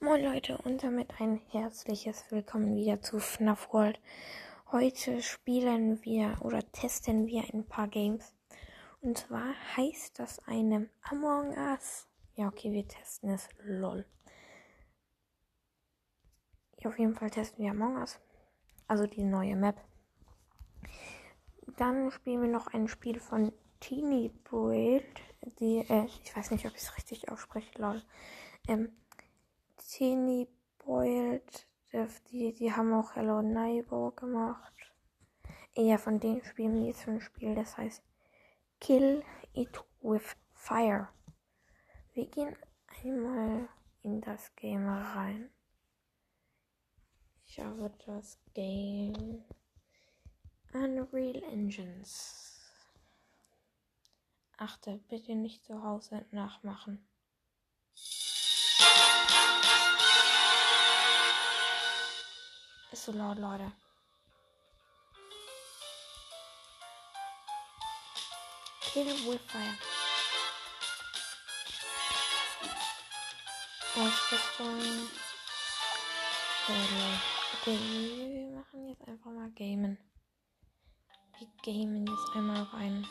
[0.00, 4.00] Moin Leute und damit ein herzliches Willkommen wieder zu FNAF World.
[4.72, 8.34] Heute spielen wir oder testen wir ein paar Games.
[9.00, 12.08] Und zwar heißt das eine Among Us.
[12.34, 13.48] Ja, okay, wir testen es.
[13.62, 14.04] Lol.
[16.80, 18.18] Ja, auf jeden Fall testen wir Among Us.
[18.88, 19.80] Also die neue Map.
[21.76, 25.04] Dann spielen wir noch ein Spiel von Teeny Boyd.
[25.60, 28.02] Die, äh, ich weiß nicht, ob ich es richtig ausspreche, lol.
[28.66, 28.90] Ähm,
[29.96, 30.48] Teeny
[30.84, 31.68] Boyd,
[32.32, 34.74] die, die haben auch Hello Neighbor gemacht.
[35.76, 38.02] Ja, von denen spielen wir jetzt ein Spiel, das heißt
[38.80, 41.10] Kill It With Fire.
[42.12, 42.56] Wir gehen
[43.04, 43.68] einmal
[44.02, 45.48] in das Game rein.
[47.46, 49.44] Ich habe das Game
[50.72, 52.60] Unreal Engines.
[54.56, 57.06] Achte, bitte nicht zu Hause nachmachen.
[62.94, 63.72] Ist so laut, Leute.
[68.82, 69.76] Kill with fire.
[77.60, 77.78] Okay,
[78.30, 79.98] wir machen jetzt einfach mal Gamen.
[81.36, 83.04] Wir gamen jetzt einmal rein.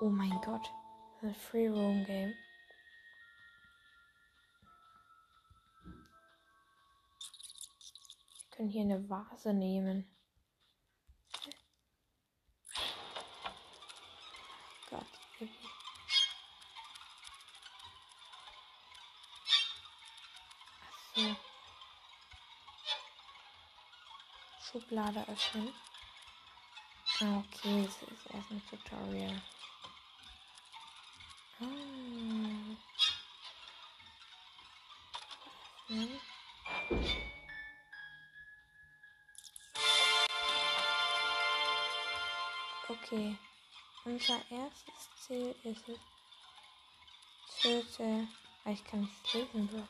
[0.00, 0.68] Oh mein Gott.
[1.22, 2.34] Ein Free Roam Game.
[8.62, 10.06] Können hier eine Vase nehmen.
[24.60, 25.68] Schublade öffnen.
[27.20, 29.42] Ah, okay, das ist erst ein Tutorial.
[31.60, 32.01] Ah.
[43.12, 43.36] Okay.
[44.06, 45.98] Unser erstes Ziel ist es.
[47.60, 48.26] Töte.
[48.64, 49.86] Ah, ich kann nicht lesen, Bro.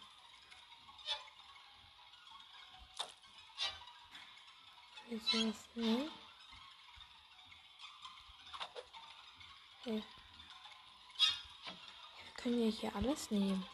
[5.09, 6.11] Wieso ist nicht?
[9.83, 10.03] Okay.
[12.25, 13.65] Wir können ja hier alles nehmen.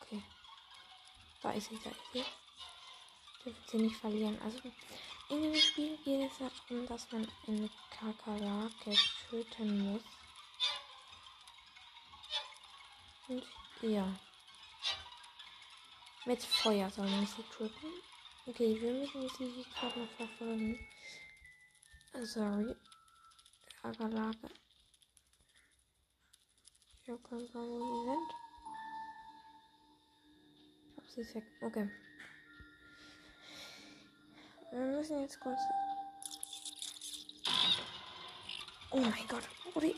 [0.00, 0.22] Okay.
[1.42, 2.24] Da ist sie, da ist sie.
[3.44, 4.40] Dürfen sie nicht verlieren.
[4.42, 4.60] Also
[5.32, 8.94] in dem Spiel geht es darum, dass man eine Kakerlake
[9.30, 10.02] töten muss.
[13.28, 13.42] Und
[13.80, 14.14] ja.
[16.26, 17.92] Mit Feuer soll man sie töten.
[18.46, 20.78] Okay, wir müssen sie gerade noch verfolgen.
[22.24, 22.76] Sorry.
[23.80, 24.50] Kakerlake.
[27.02, 28.04] Ich habe keine Ahnung, wo
[31.06, 31.34] sie sind.
[31.34, 31.64] Ich glaube, sie.
[31.64, 32.11] Okay.
[34.72, 35.60] Wir müssen jetzt kurz.
[38.90, 39.94] Oh mein Gott, Rudi.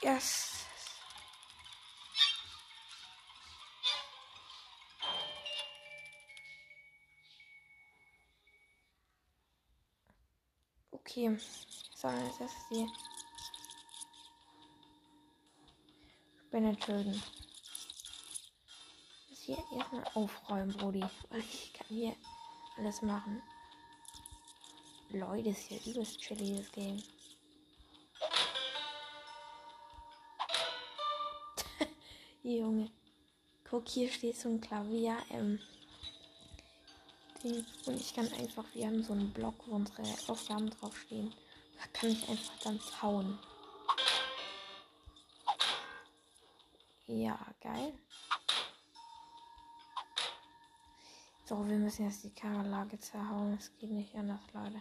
[0.00, 0.64] Yes.
[10.92, 11.36] Okay,
[11.96, 12.88] sondern jetzt ist die
[16.46, 17.20] Spinne töten.
[19.30, 21.04] Das hier erstmal aufräumen, Brody.
[21.28, 22.14] Weil ich kann hier
[22.76, 23.42] alles machen.
[25.10, 27.02] Leute, ist hier übelst chilliges Game.
[32.42, 32.90] Junge.
[33.68, 35.16] Guck, hier steht so ein Klavier.
[35.30, 35.58] Ähm.
[37.44, 41.34] Und ich kann einfach, wir haben so einen Block, wo unsere Aufgaben draufstehen.
[41.78, 43.38] Da kann ich einfach dann zauen.
[47.06, 47.92] Ja, geil.
[51.52, 53.58] So, wir müssen jetzt die Karlage zerhauen.
[53.58, 54.80] Es geht nicht anders, Leute.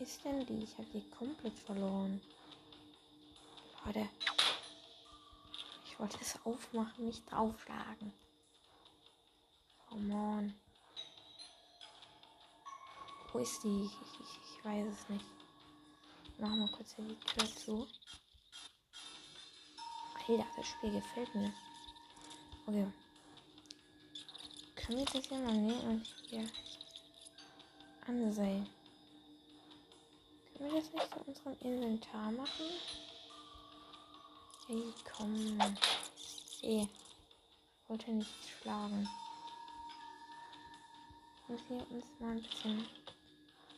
[0.00, 0.64] Ist denn die?
[0.64, 2.20] Ich habe die komplett verloren.
[3.84, 4.08] Leute.
[5.86, 8.12] Ich wollte es aufmachen, nicht draufschlagen.
[9.88, 10.54] Come on.
[13.32, 13.84] Wo ist die?
[13.84, 15.24] Ich, ich, ich weiß es nicht.
[16.38, 17.86] Machen wir kurz hier die Tür zu.
[20.26, 21.54] Alter, das Spiel gefällt mir.
[22.66, 22.92] Okay.
[24.90, 26.44] Können wir das hier mal nehmen und hier
[28.08, 28.68] ansehen?
[30.56, 32.66] Können wir das nicht zu unserem Inventar machen?
[34.66, 34.82] Hey,
[35.16, 35.60] komm.
[36.62, 36.88] Eh.
[37.86, 39.08] Wollte nicht schlagen.
[41.46, 42.88] Müssen wir uns mal ein bisschen.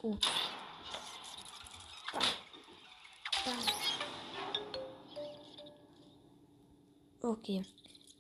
[0.03, 0.17] Uh.
[2.15, 2.23] Bam.
[3.45, 3.59] Bam.
[7.21, 7.67] Okay.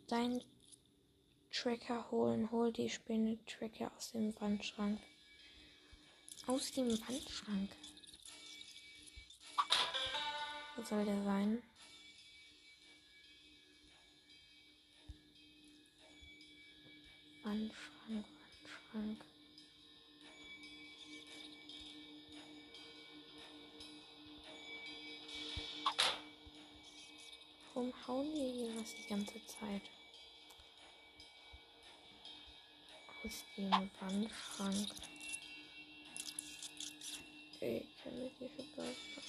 [0.08, 0.42] Dein
[1.62, 2.50] Tracker holen.
[2.50, 4.98] Hol die Spinne-Tracker aus dem Wandschrank.
[6.48, 7.70] Aus dem Wandschrank.
[10.74, 11.62] Wo soll der sein?
[17.44, 18.26] Wandschrank,
[18.92, 19.24] Wandschrank.
[27.72, 30.01] Warum hauen die hier was die ganze Zeit?
[33.24, 34.88] Aus dem Wandschrank.
[37.54, 39.22] Okay, ich kann mich nicht verbessern.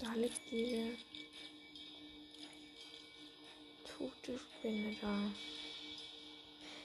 [0.00, 0.96] Da liegt diese
[3.84, 5.30] tote Spinne da.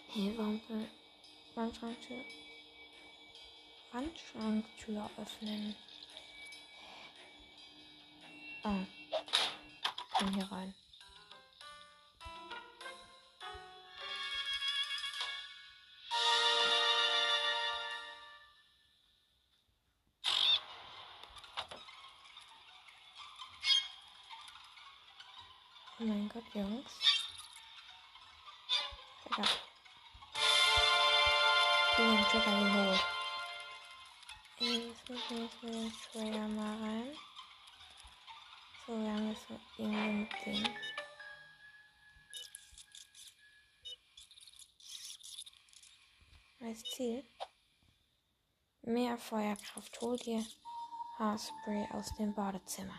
[0.10, 0.86] Hey, warum kann
[1.56, 2.26] Wandschranktür,
[3.92, 5.76] Wandschranktür öffnen?
[8.64, 8.86] Ah,
[10.20, 10.74] komm hier rein.
[46.80, 47.26] Als Ziel.
[48.84, 50.00] Mehr Feuerkraft.
[50.00, 50.46] Hol dir
[51.18, 52.98] Haarspray aus dem Badezimmer.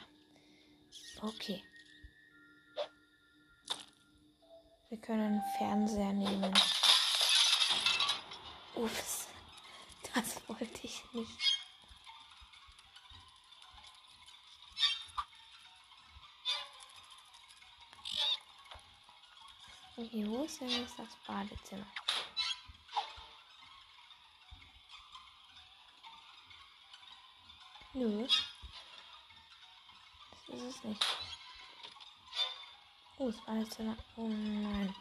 [1.22, 1.64] Okay.
[4.90, 6.52] Wir können Fernseher nehmen.
[8.74, 9.28] Ups,
[10.14, 11.58] das wollte ich nicht.
[19.96, 21.86] Okay, wo ist denn jetzt das Badezimmer?
[28.00, 28.26] Nö.
[30.46, 31.06] Das ist es nicht.
[33.18, 33.94] Oh, das Badezimmer.
[34.16, 34.94] Oh nein.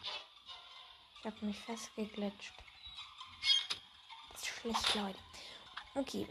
[1.17, 2.51] Ich habe mich festgeglitscht.
[4.33, 5.19] Das ist schlecht, Leute.
[5.95, 6.27] Okay.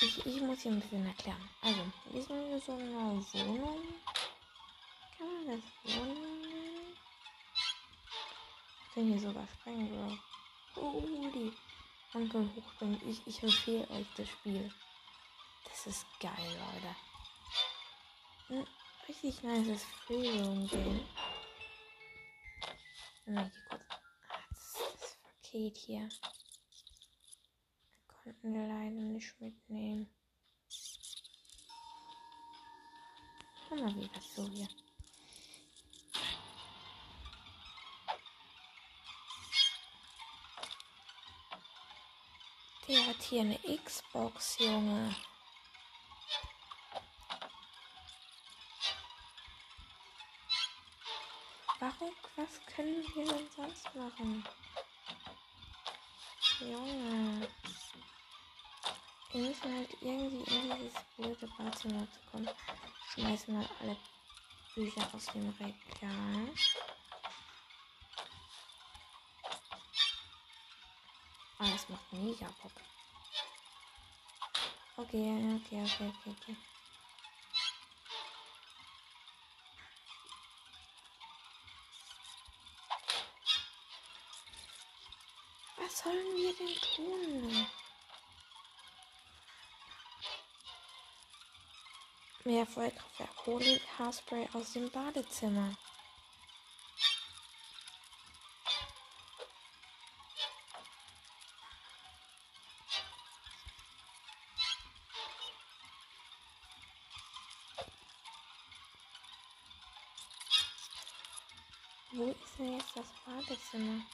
[0.00, 1.50] Ich, ich muss hier ein bisschen erklären.
[1.60, 3.82] Also, wir sind hier so eine Wohnung.
[5.18, 6.96] Kann man das Wohnung nennen?
[8.94, 9.88] Ich hier sogar sprengen,
[10.76, 11.00] Bro.
[11.34, 11.52] Die
[12.14, 13.00] Onkel hochspringen.
[13.10, 14.72] Ich, ich empfehle euch das Spiel.
[15.84, 16.96] Das ist geil, Leute.
[18.48, 18.66] Ein
[19.06, 21.06] richtig nice Free Room Game.
[23.26, 23.52] Na, hier.
[23.68, 23.78] Ah,
[24.48, 26.08] das, das Paket hier.
[28.08, 30.08] Konnten wir leider nicht mitnehmen.
[33.68, 34.68] Schau mal, wie das so hier.
[42.88, 45.14] Der hat hier eine Xbox, Junge.
[52.74, 54.44] Können wir denn sonst machen?
[56.60, 57.48] Junge.
[59.32, 62.48] Wir müssen halt irgendwie in dieses blöde Badezimmer zu kommen.
[63.12, 63.96] Schmeißen mal alle
[64.74, 66.48] Bücher aus dem Regal.
[71.58, 72.72] Ah, das macht mega Bock.
[74.96, 76.56] Okay, okay, okay, okay, okay.
[86.58, 87.66] Wir denn tun?
[92.44, 93.46] Mehr Feuerkraftwerk.
[93.46, 95.74] Hole Haarspray aus dem Badezimmer.
[112.12, 114.04] Wo ist denn jetzt das Badezimmer?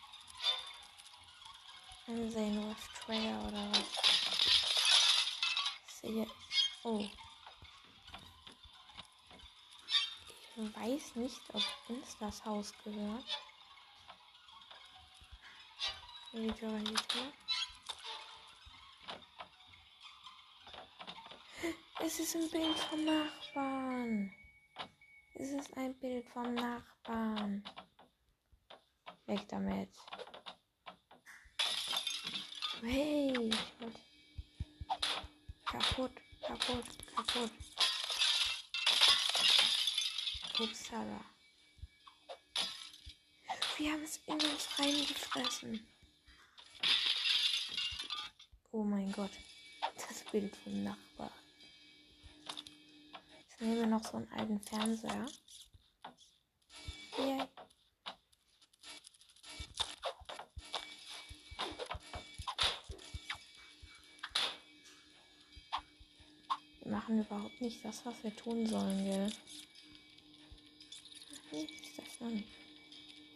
[2.11, 3.89] Ansehen, was Trigger oder was?
[6.01, 6.27] Sehe.
[6.83, 7.07] Oh.
[10.57, 13.25] Ich weiß nicht, ob uns das Haus gehört.
[16.33, 17.33] Tür, die Tür.
[22.01, 24.33] Es ist ein Bild vom Nachbarn.
[25.35, 27.65] Es ist ein Bild vom Nachbarn.
[29.27, 29.91] Weg damit.
[32.83, 33.35] Hey,
[33.79, 34.01] wollte
[35.67, 36.85] kaputt kaputt,
[37.15, 37.51] kaputt.
[40.59, 41.25] Upsala.
[43.77, 45.87] Wir haben es in uns reingefressen.
[48.73, 49.33] Oh mein Gott.
[49.97, 51.33] Das Bild vom Nachbar.
[53.41, 55.27] Jetzt nehmen wir noch so einen alten Fernseher.
[57.19, 57.47] Yay.
[67.11, 69.33] Machen überhaupt nicht das, was wir tun sollen, gell?
[71.51, 72.47] Nee, ist das noch nicht.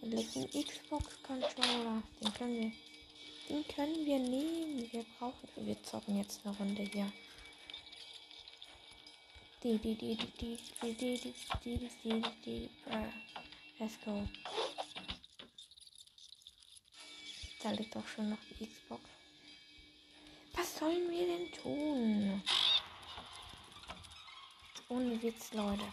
[0.00, 2.00] Da liegt Xbox-Controller.
[2.20, 2.72] Den können wir.
[3.48, 4.92] Den können wir nehmen.
[4.92, 5.48] Wir brauchen.
[5.56, 7.12] Wir zocken jetzt eine Runde hier.
[9.64, 13.10] Die, die, die, die, die, die, die, die, die, die, die, die, äh,
[13.80, 14.22] let's go.
[17.60, 19.02] Da liegt auch schon noch die Xbox.
[20.54, 22.40] Was sollen wir denn tun?
[24.94, 25.92] Ohne Witz, Leute.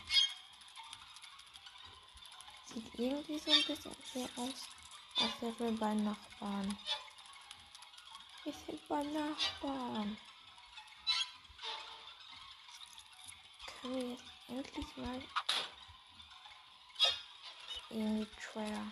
[2.66, 4.68] Sieht irgendwie so ein bisschen sehr aus,
[5.18, 6.78] als wären wir beim Nachbarn.
[8.44, 10.18] Wir sind beim Nachbarn.
[13.82, 15.22] Können wir jetzt endlich mal
[17.90, 18.92] irgendwie Trailer.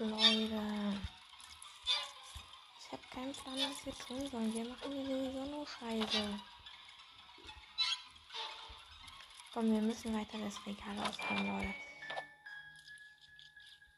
[0.00, 1.00] Leute.
[2.80, 4.54] Ich habe keinen Plan, was wir tun sollen.
[4.54, 6.40] Wir machen hier sowieso nur Scheiße.
[9.52, 11.74] Komm, wir müssen weiter das Regal ausbauen, Leute.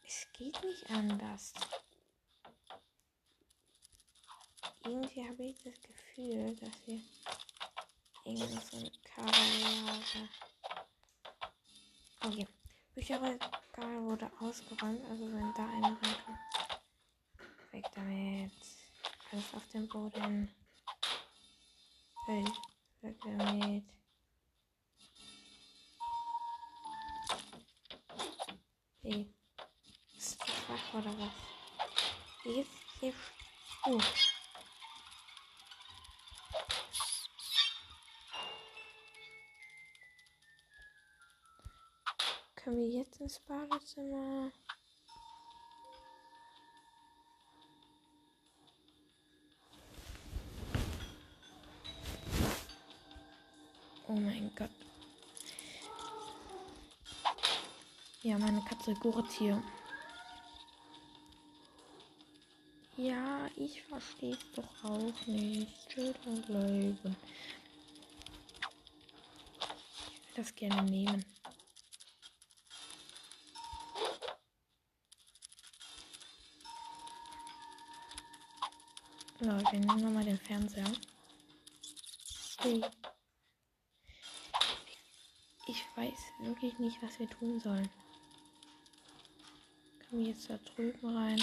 [0.06, 1.52] Es geht nicht anders.
[4.84, 7.00] Irgendwie habe ich das Gefühl, dass wir
[8.24, 10.28] irgendwie so eine Kabellage.
[12.22, 12.46] Okay.
[13.80, 16.38] Bücherregal wurde ausgeräumt, also wenn da eine reinkommt.
[17.72, 18.52] Weg damit.
[19.32, 20.54] Alles auf dem Boden.
[22.26, 22.44] Hey,
[23.00, 23.84] weg damit.
[29.02, 29.34] Hey.
[30.16, 31.32] Ist das wach oder was?
[32.42, 32.66] Hier
[43.30, 44.50] ins Badezimmer?
[54.08, 54.70] Oh mein Gott.
[58.22, 59.62] Ja, meine Katze gurt hier.
[62.96, 65.88] Ja, ich verstehe es doch auch nicht.
[65.88, 67.16] Children bleiben.
[70.10, 71.24] Ich will das gerne nehmen.
[79.42, 80.84] So, wir nehmen nochmal den Fernseher.
[82.58, 82.84] Hey.
[85.66, 87.88] Ich weiß wirklich nicht, was wir tun sollen.
[90.10, 91.42] Kommen wir jetzt da drüben rein.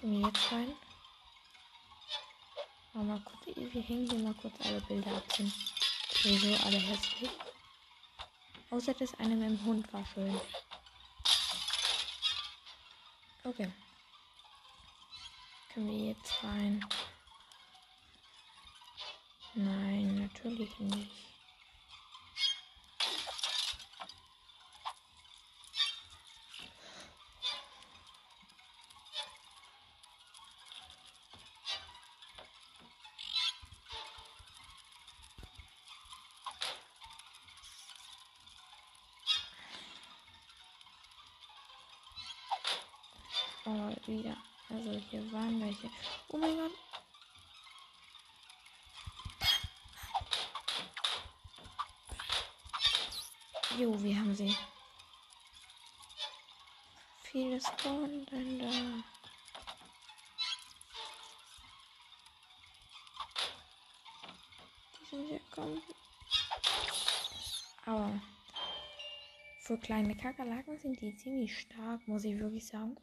[0.00, 0.74] Kommen wir jetzt rein.
[2.94, 5.32] Mal kurz, wir hängen hier mal kurz alle Bilder ab.
[5.36, 5.54] Sind
[6.20, 7.30] sowieso alle hässlich.
[8.70, 10.38] Außer das eine mit dem Hund war schön.
[13.44, 13.72] Okay.
[15.72, 16.84] Können wir jetzt rein?
[19.54, 21.27] Nein, natürlich nicht.
[43.68, 44.34] Oh, wieder.
[44.70, 45.90] Also hier waren welche.
[46.28, 46.72] Oh mein Gott.
[53.78, 54.56] Jo, wir haben sie.
[57.24, 58.70] Viele spawnen dann da.
[64.98, 65.82] Die sind hier kommen.
[67.84, 68.18] Aber
[69.60, 72.96] für kleine Kakerlaken sind die ziemlich stark, muss ich wirklich sagen.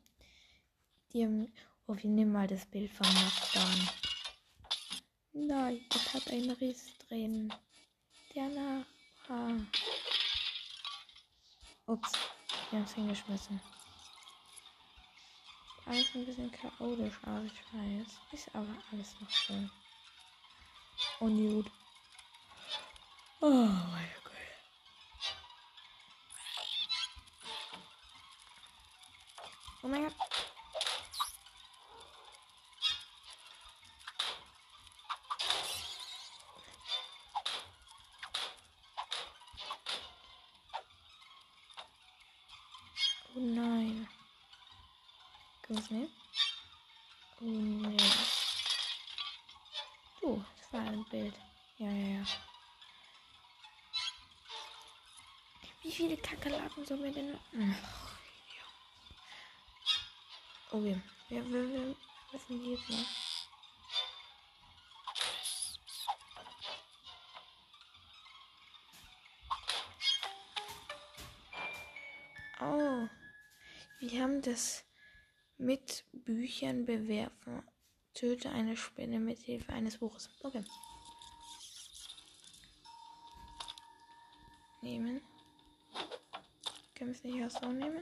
[1.16, 1.54] Haben.
[1.88, 3.90] Oh, wir nehmen mal das Bild vom Nachbarn.
[5.32, 7.54] Nein, es hat einen Riss drin.
[8.36, 9.66] Der Nachbar.
[11.86, 12.12] Ups,
[12.70, 13.62] wir haben es hingeschmissen.
[15.86, 18.08] Alles ein bisschen chaotisch, aber ich weiß.
[18.34, 19.72] Ist aber alles noch schön.
[21.22, 21.72] Oh, Nude.
[23.40, 24.34] Oh mein Gott.
[29.82, 30.16] Oh mein Gott.
[43.38, 44.08] Oh nein.
[45.68, 46.08] Kommst du
[47.42, 47.98] Oh nee.
[50.22, 51.36] Oh, das war ein Bild.
[51.78, 52.26] Ja, ja, ja.
[55.82, 56.16] Wie viele
[56.88, 57.36] Sollen wir denn.
[60.72, 61.02] Okay.
[61.30, 61.96] Ja, wir, wir
[62.32, 63.06] müssen die jetzt mal.
[72.62, 73.10] Oh.
[74.00, 74.86] Wir haben das
[75.58, 77.64] mit Büchern bewerfen.
[78.14, 80.30] Töte eine Spinne mit Hilfe eines Buches.
[80.44, 80.64] Okay.
[84.84, 85.35] Nehmen.
[87.06, 88.02] Wir nicht auch so nehmen?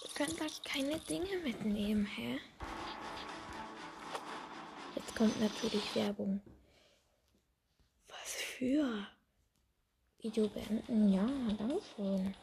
[0.00, 2.40] Wir können da keine Dinge mitnehmen, hä?
[4.96, 6.40] Jetzt kommt natürlich Werbung.
[8.08, 9.06] Was für?
[10.18, 11.12] Video beenden?
[11.12, 11.26] Ja,
[11.58, 12.34] danke schön.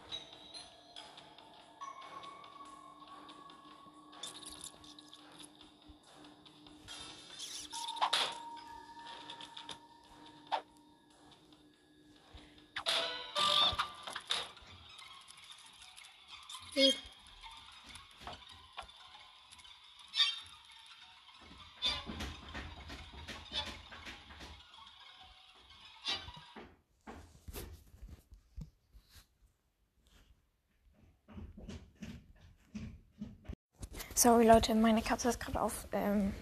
[34.19, 36.33] Sorry Leute, meine Katze ist gerade auf ähm,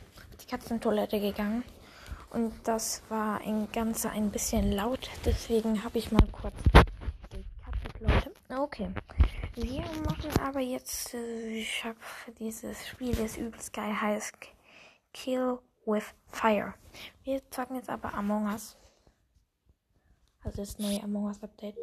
[0.42, 1.64] die Katzentoilette gegangen.
[2.32, 5.12] Und das war ein Ganze ein bisschen laut.
[5.24, 8.34] Deswegen habe ich mal kurz gekattet, Leute.
[8.50, 8.90] Okay.
[9.54, 12.00] Wir machen aber jetzt, äh, ich habe
[12.40, 14.34] dieses Spiel, das übelst geil heißt
[15.14, 16.74] Kill with Fire.
[17.26, 18.76] Wir zocken jetzt aber Among Us.
[20.44, 21.78] Also das neue Among Us Update.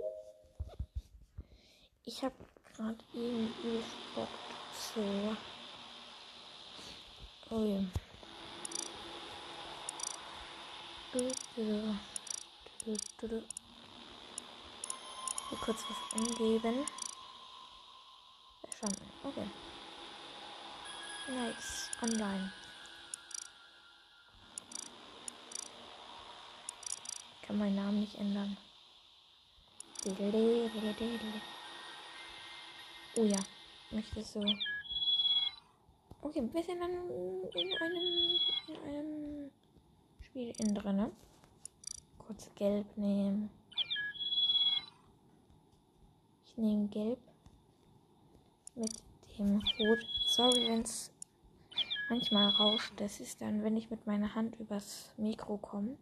[2.05, 2.35] Ich habe
[2.75, 3.85] gerade irgendwie
[4.17, 4.27] Bock
[4.93, 5.37] so
[7.55, 7.79] Oh ja.
[11.13, 11.33] Hier
[15.61, 16.85] kurz was eingeben.
[18.61, 19.09] Verstanden.
[19.23, 19.49] Okay.
[21.29, 21.91] Nice.
[22.03, 22.53] Online.
[27.41, 28.57] Ich kann meinen Namen nicht ändern.
[33.15, 33.39] Oh ja.
[33.93, 34.43] Möchtest so.
[36.25, 39.51] Okay, wir sind dann in einem, in einem
[40.23, 40.97] Spiel in drin.
[40.97, 41.13] Ne?
[42.17, 43.51] Kurz gelb nehmen.
[46.47, 47.19] Ich nehme gelb
[48.75, 48.91] mit
[49.39, 49.99] dem Rot.
[50.25, 51.13] Sorry, wenn es
[52.09, 52.95] manchmal rauscht.
[52.97, 55.99] Das ist dann, wenn ich mit meiner Hand übers Mikro komme.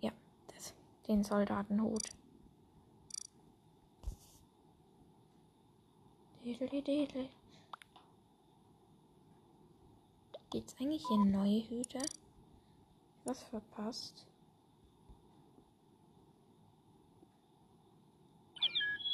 [0.00, 0.10] Ja,
[0.48, 0.74] das.
[1.06, 2.15] Den Soldatenhut.
[6.46, 6.62] Gibt
[10.70, 11.98] es eigentlich hier neue Hüte?
[13.24, 14.24] Was verpasst?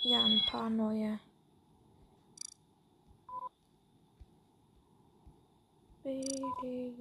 [0.02, 1.18] Ja, ein paar neue.
[6.04, 6.92] Okay,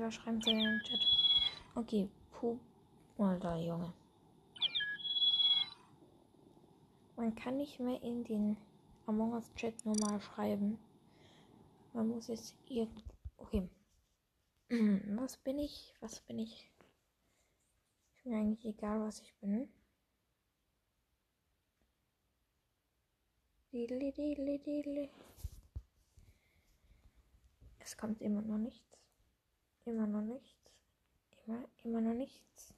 [0.00, 1.00] was schreiben sie in den Chat?
[1.76, 2.58] Okay, Puh.
[3.16, 3.90] Alter, Junge.
[7.16, 8.58] Man kann nicht mehr in den
[9.06, 10.78] Among Us Chat normal schreiben.
[11.92, 13.04] Man muss jetzt irgend.
[13.36, 13.68] Okay.
[15.16, 15.94] Was bin ich?
[16.00, 16.70] Was bin ich?
[18.14, 19.68] Ist mir eigentlich egal, was ich bin.
[27.80, 28.98] Es kommt immer noch nichts.
[29.84, 30.70] Immer noch nichts.
[31.46, 32.71] Immer, immer noch nichts.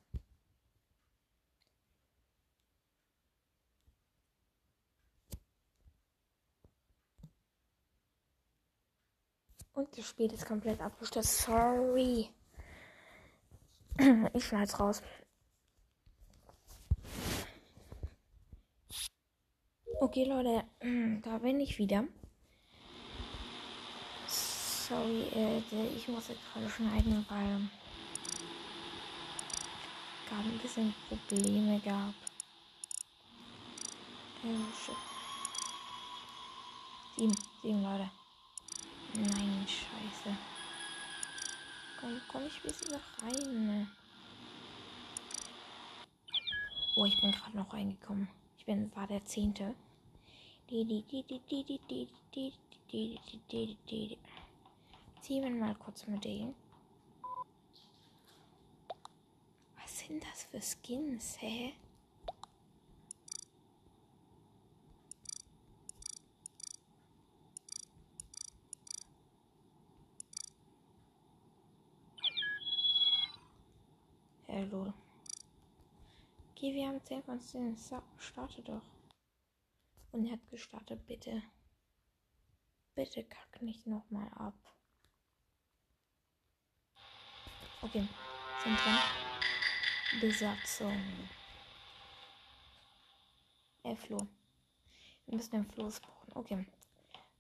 [9.75, 11.43] Und das Spiel ist komplett abgestürzt.
[11.43, 12.31] Sorry.
[14.33, 15.03] Ich schneid's raus.
[20.01, 20.65] Okay, Leute,
[21.23, 22.05] da bin ich wieder.
[24.27, 25.63] Sorry, äh,
[25.97, 27.69] ich muss jetzt gerade schneiden, weil
[30.35, 32.15] Aufgaben ein bisschen Probleme gab.
[34.43, 34.95] Shit.
[37.17, 38.11] Sieben, sieben Leute.
[39.17, 40.37] Nein, scheiße.
[42.01, 43.89] Komm, komm ich bis noch rein.
[46.97, 48.29] Oh, ich bin gerade noch reingekommen.
[48.59, 49.75] Ich bin, war der Zehnte.
[55.21, 56.55] Ziehen wir mal kurz mit denen.
[59.81, 61.75] Was sind das für Skins, hä?
[74.65, 74.95] Hallo.
[76.53, 77.77] Okay, wir haben 10 von 10.
[77.77, 78.81] So, starte doch.
[80.11, 81.43] Und er hat gestartet, bitte.
[82.95, 84.55] Bitte kack nicht nochmal ab.
[87.83, 88.09] Okay,
[88.63, 88.99] sind dran.
[90.23, 91.29] Besatzung.
[93.83, 94.17] Äh, Flo.
[95.27, 96.33] Wir müssen den Floß brauchen.
[96.33, 96.67] Okay.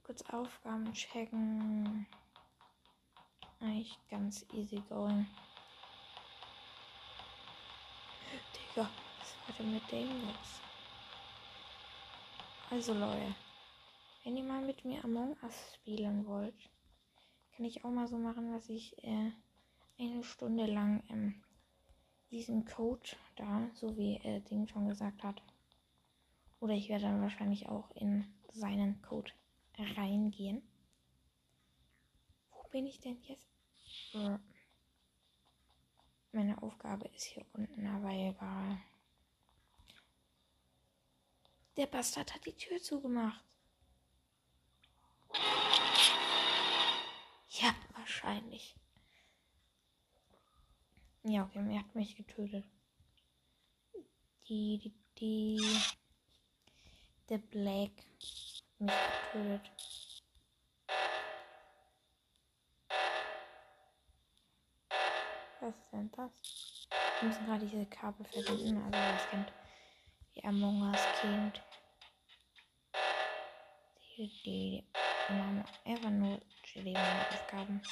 [0.02, 2.06] Kurz Aufgaben checken.
[3.60, 5.26] Eigentlich ganz easy going.
[8.74, 8.90] Digga,
[9.46, 10.60] was war denn mit dem los?
[12.70, 13.34] Also Leute,
[14.24, 16.54] wenn ihr mal mit mir Among Us spielen wollt,
[17.54, 19.30] kann ich auch mal so machen, dass ich äh,
[19.98, 21.42] eine Stunde lang ähm,
[22.30, 25.40] diesen Code da, so wie äh, Ding schon gesagt hat.
[26.60, 29.30] Oder ich werde dann wahrscheinlich auch in seinen Code
[29.96, 30.62] reingehen.
[32.50, 33.46] Wo bin ich denn jetzt?
[36.32, 38.78] Meine Aufgabe ist hier unten, aber egal.
[41.76, 43.42] Der Bastard hat die Tür zugemacht.
[47.48, 48.76] Ja, wahrscheinlich.
[51.24, 52.64] Ja, okay, er hat mich getötet.
[54.48, 55.60] Die, die, die.
[57.28, 58.94] Der Black hat mich
[59.32, 59.72] getötet.
[65.60, 66.30] Was ist denn das?
[67.20, 68.76] Wir müssen gerade diese Kabel verbinden.
[68.82, 69.63] Also, das kennt
[70.34, 71.62] die Among Us kennt.
[74.16, 74.84] Die, die,
[75.28, 76.40] die machen einfach nur
[77.30, 77.82] Aufgaben.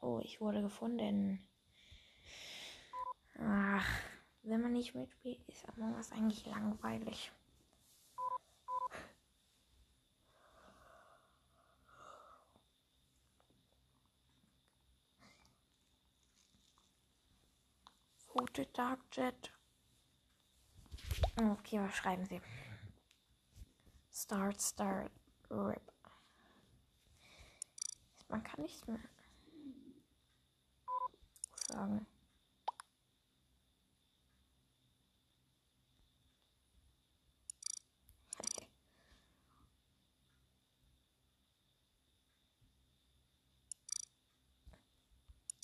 [0.00, 1.46] Oh, ich wurde gefunden.
[3.38, 3.86] Ach,
[4.42, 7.32] wenn man nicht mitspielt, ist Among Us eigentlich langweilig.
[18.62, 19.50] Dark Jet.
[21.36, 22.40] Okay, was schreiben Sie?
[24.12, 25.10] Start, start,
[25.50, 25.92] rip.
[28.28, 29.00] Man kann nichts mehr
[31.66, 32.06] sagen.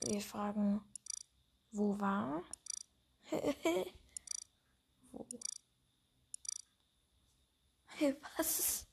[0.01, 0.81] Wir fragen,
[1.71, 2.43] wo war?
[3.31, 3.67] Wo?
[8.37, 8.87] Was?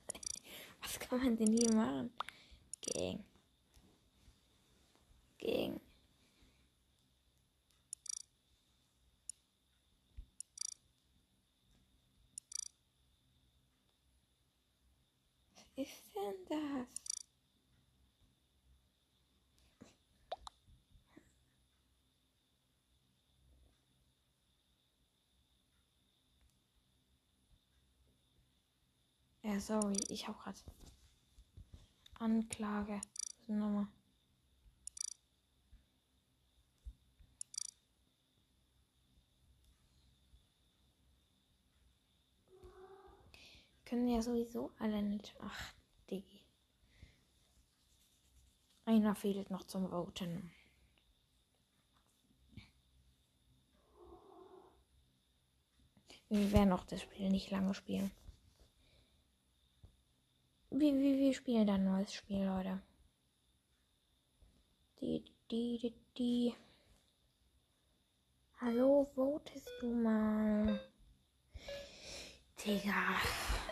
[0.82, 2.12] Was kann man denn hier machen?
[2.82, 3.24] Gang.
[5.40, 5.82] Gang.
[15.78, 16.67] ist denn das?
[29.58, 30.64] Ja, sorry, ich hab grad
[32.20, 33.02] Anklage.
[33.48, 33.88] Nochmal.
[43.84, 45.36] können ja sowieso alle nicht.
[45.40, 45.74] Ach,
[46.12, 46.46] Diggi.
[48.86, 50.52] Einer fehlt noch zum Voten.
[56.30, 58.12] Wir werden auch das Spiel nicht lange spielen.
[60.70, 62.82] Wir, wir, wir spielen ein neues Spiel, Leute.
[65.00, 66.56] Die, die, die, die.
[68.60, 70.80] Hallo, votest du mal?
[72.60, 73.16] Digga,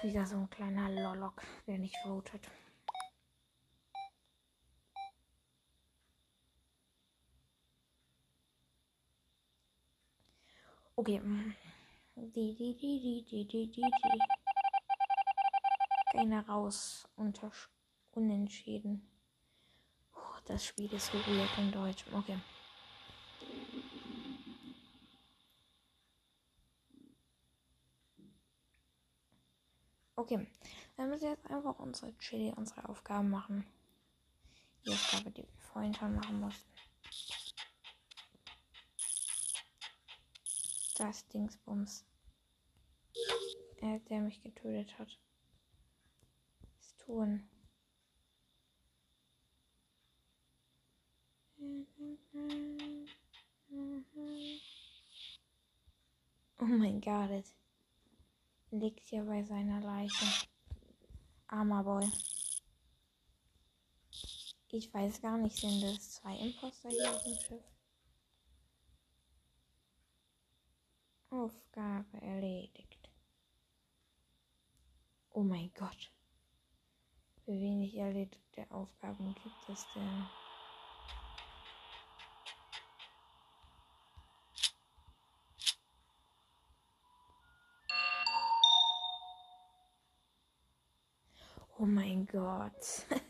[0.03, 2.49] wieder so ein kleiner Lollock, der nicht votet.
[10.95, 11.21] Okay.
[12.15, 14.34] Die, die, die, die, die, die, die, die
[16.15, 17.07] keiner raus.
[17.15, 17.51] Unter
[18.11, 19.05] Unentschieden.
[20.11, 22.05] Puh, das Spiel ist so weird in Deutsch.
[22.13, 22.39] Okay.
[30.17, 30.47] Okay,
[30.95, 33.67] dann müssen wir jetzt einfach unsere Chili, unsere Aufgaben machen.
[34.85, 36.71] Die Aufgabe, die wir vorhin schon machen mussten.
[40.97, 42.05] Das Dingsbums.
[43.81, 45.19] Er, der mich getötet hat.
[47.05, 47.47] Tun.
[56.57, 57.45] Oh mein Gott.
[58.71, 60.47] Liegt hier bei seiner Leiche.
[61.47, 62.09] Armer Boy.
[64.69, 67.63] Ich weiß gar nicht, sind das zwei Imposter hier auf dem Schiff?
[71.29, 73.09] Aufgabe erledigt.
[75.29, 76.14] Oh mein Gott.
[77.47, 80.25] Wie wenig erledigte Aufgaben gibt es denn?
[91.77, 93.05] Oh mein Gott.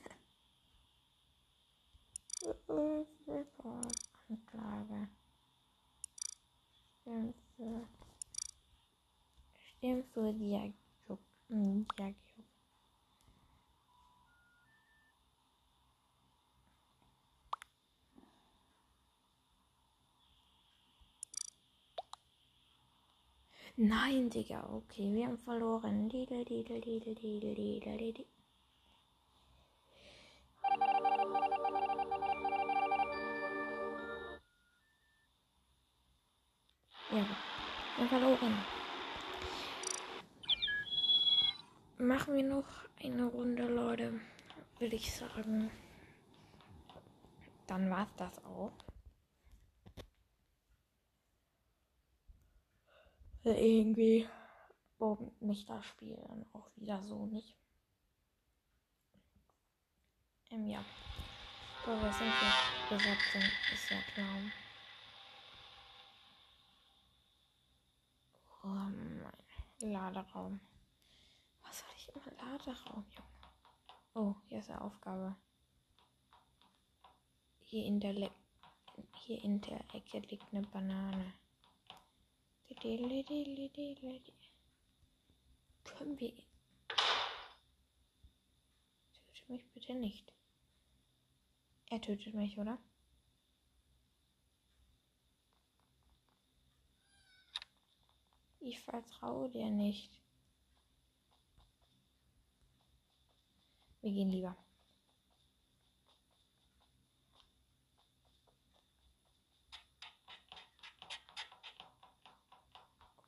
[23.88, 26.10] Nein, Digga, okay, wir haben verloren.
[26.10, 28.26] Didel, didel, didel, didel, didel, didel.
[37.12, 37.26] Ja,
[37.98, 38.56] wir verloren.
[42.00, 42.65] Machen wir noch
[43.04, 44.19] eine Runde, Leute,
[44.80, 45.69] würde ich sagen.
[47.67, 48.71] Dann war's das auch.
[53.53, 54.27] Irgendwie
[54.97, 57.55] bombt mich das Spiel dann auch wieder so nicht.
[60.49, 60.84] Ähm, ja.
[61.84, 63.41] Aber wir sind jetzt Besatzung,
[63.73, 64.39] ist ja klar.
[68.63, 69.31] Oh mein
[69.79, 70.60] Laderaum.
[71.62, 73.36] Was soll ich immer Laderaum, Junge?
[74.15, 75.36] Oh, hier ist eine Aufgabe.
[77.60, 78.31] Hier in der Le
[79.17, 81.34] hier in der Ecke liegt eine Banane.
[85.84, 86.34] Können wir.
[89.13, 90.34] Töte mich bitte nicht.
[91.89, 92.78] Er tötet mich, oder?
[98.60, 100.19] Ich vertraue dir nicht.
[104.01, 104.58] Wir gehen lieber.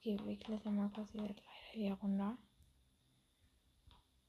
[0.07, 1.35] Okay, wir klettern mal quasi leider
[1.73, 2.37] hier runter.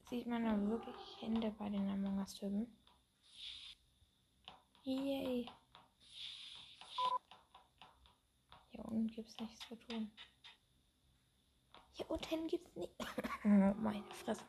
[0.09, 2.67] Sieht man da wirklich Hände bei den Among Us-Typen?
[4.83, 5.49] Yay.
[8.71, 10.11] Hier unten gibt es nichts zu tun.
[11.93, 12.91] Hier unten gibt's nicht.
[13.45, 14.43] Oh, meine Fresse.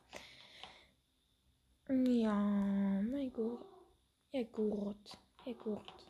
[1.88, 3.64] Ja, mein Gott.
[4.32, 5.16] Ja, gut.
[5.44, 6.09] Ja, gut.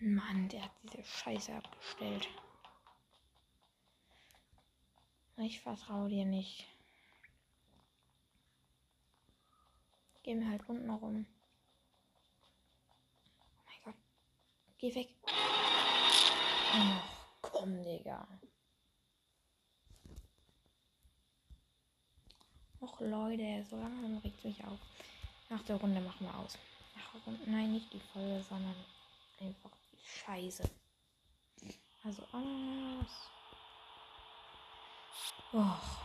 [0.00, 2.26] Mann, der hat diese Scheiße abgestellt.
[5.36, 6.66] Ich vertraue dir nicht.
[10.22, 11.26] Gehen wir halt unten rum.
[13.40, 13.94] Oh mein Gott.
[14.78, 15.08] Geh weg.
[16.74, 17.00] Oh.
[17.42, 18.26] Komm, Digga.
[22.80, 24.78] Och, Leute, so langsam regt mich auf.
[25.50, 26.56] Nach der Runde machen wir aus.
[26.96, 28.76] Nach der Runde, nein, nicht die Folge, sondern
[29.40, 29.72] einfach
[30.18, 30.68] Scheiße.
[32.04, 33.30] Also Ananas.
[35.52, 36.00] Och.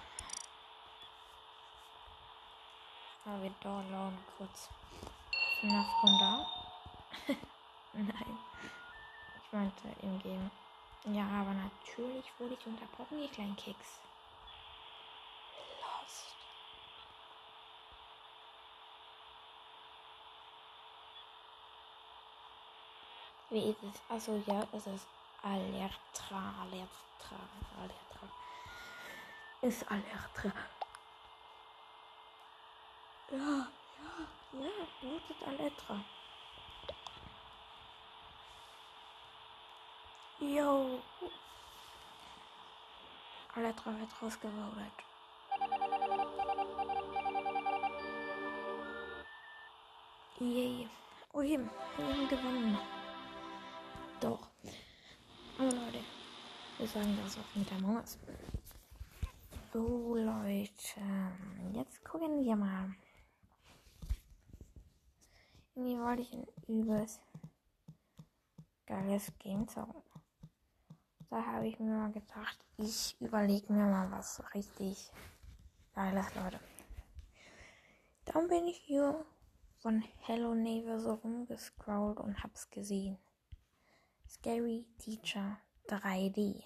[3.25, 4.69] Aber wir dauern kurz.
[5.63, 6.47] Nach runter.
[7.93, 8.37] nein.
[9.43, 10.51] Ich meinte im Game.
[11.05, 13.99] Ja, aber natürlich wurde ich unterbrochen, ihr kleinen Keks.
[23.55, 24.01] Wie ist es?
[24.09, 25.07] Also ja, es ist
[25.41, 27.39] Alertra, Alertra,
[27.79, 28.27] Alertra.
[29.61, 30.51] Ist Alertra.
[33.31, 36.03] Ja, ja, ja, mutet Alertra.
[40.39, 40.99] Yo.
[43.53, 44.91] Drei wird rausgevotet.
[50.39, 50.89] Yay.
[51.31, 51.41] Oh
[51.95, 53.04] wir haben gewonnen.
[54.19, 54.49] Doch.
[55.57, 55.99] Aber Leute,
[56.77, 58.17] wir sagen das auch mit der Maus.
[59.73, 61.01] So, Leute.
[61.73, 62.95] Jetzt gucken wir mal.
[65.75, 67.21] Irgendwie wollte ich ein übelst
[68.85, 70.01] geiles Game zocken.
[71.29, 75.11] Da habe ich mir mal gedacht, ich überlege mir mal was richtig
[75.93, 76.59] geiles, Leute.
[78.25, 79.25] Dann bin ich hier
[79.79, 83.17] von Hello Neighbor so rumgescrollt und hab's gesehen.
[84.37, 86.61] Scary Teacher 3D.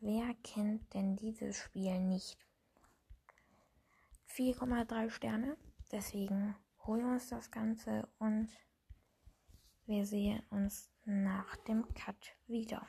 [0.00, 2.36] Wer kennt denn dieses Spiel nicht?
[4.30, 5.56] 4,3 Sterne.
[5.92, 8.48] Deswegen holen wir uns das Ganze und
[9.86, 12.84] wir sehen uns nach dem Cut wieder.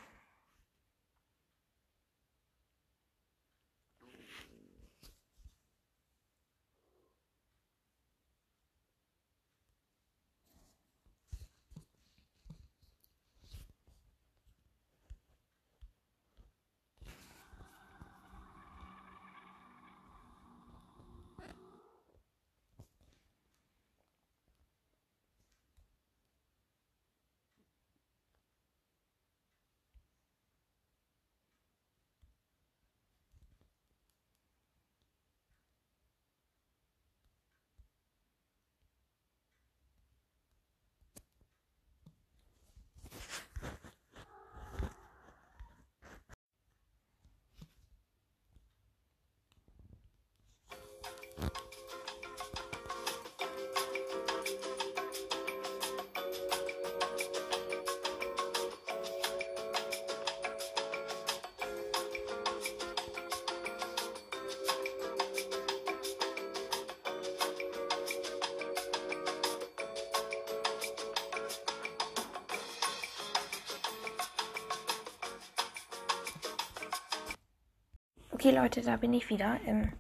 [78.46, 79.60] Okay, Leute, da bin ich wieder.
[79.66, 79.92] Ähm,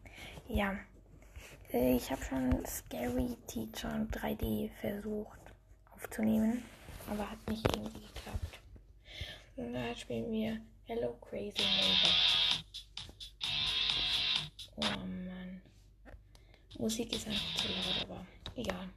[0.47, 0.77] ja,
[1.73, 5.39] äh, ich habe schon Scary Teacher 3D versucht
[5.95, 6.63] aufzunehmen,
[7.09, 8.59] aber hat nicht irgendwie geklappt.
[9.55, 12.11] Und da spielen wir Hello Crazy Neighbor.
[14.75, 15.61] Oh Mann.
[16.77, 18.89] Musik ist einfach zu laut, aber egal.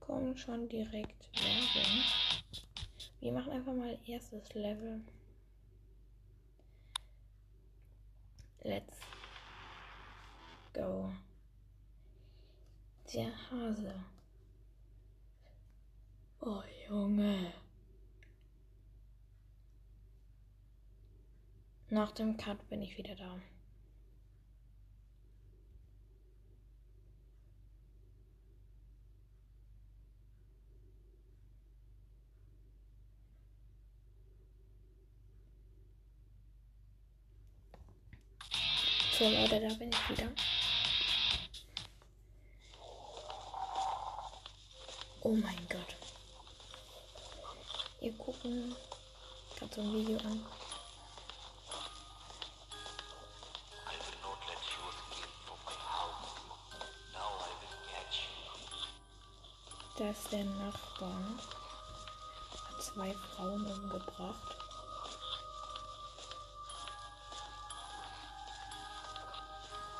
[0.00, 2.02] Kommt schon direkt Werbung.
[3.20, 5.02] Wir machen einfach mal erstes Level.
[8.64, 8.96] Let's
[10.72, 11.10] go.
[13.12, 13.92] Der Hase.
[16.40, 17.52] Oh Junge.
[21.90, 23.38] Nach dem Cut bin ich wieder da.
[39.18, 40.32] So Leute, da bin ich wieder.
[45.24, 45.94] Oh mein Gott.
[48.00, 48.74] Wir gucken
[49.56, 50.44] gerade so ein Video an.
[59.96, 61.12] Da ist der Nachbar.
[62.68, 64.56] Hat zwei Frauen umgebracht.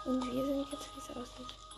[0.04, 1.71] Und wir sind jetzt, wie es aussieht.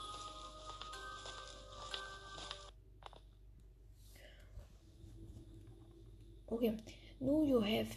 [6.65, 6.79] Okay.
[7.21, 7.89] Now you have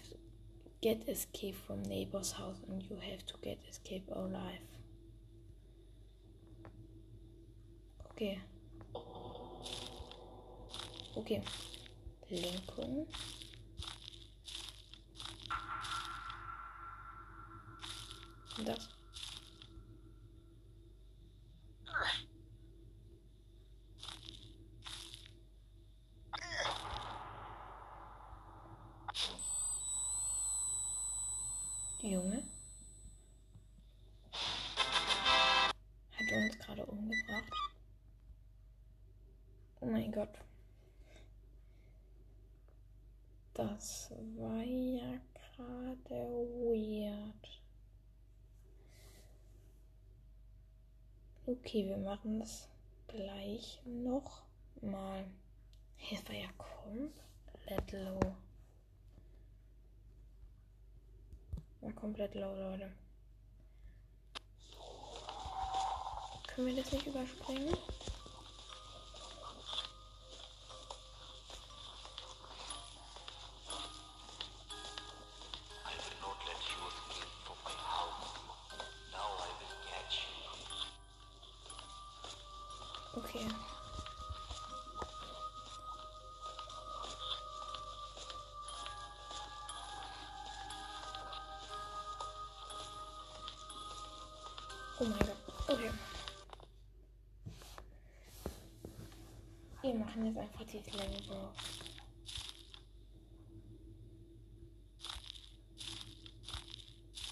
[0.81, 4.59] get escape from neighbor's house and you have to get escape alive.
[8.11, 8.39] Okay.
[11.15, 11.41] Okay.
[12.29, 13.07] Lenkung.
[18.65, 18.96] Das.
[51.67, 52.69] Okay, wir machen das
[53.09, 54.43] gleich noch
[54.79, 55.25] mal.
[56.09, 58.21] Es war ja komplett low.
[61.81, 62.89] War komplett low, Leute.
[66.47, 67.75] Können wir das nicht überspringen?
[99.87, 101.49] Wir machen jetzt einfach dieses Level so.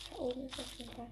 [0.10, 1.10] Da oben ist auf jeden Fall.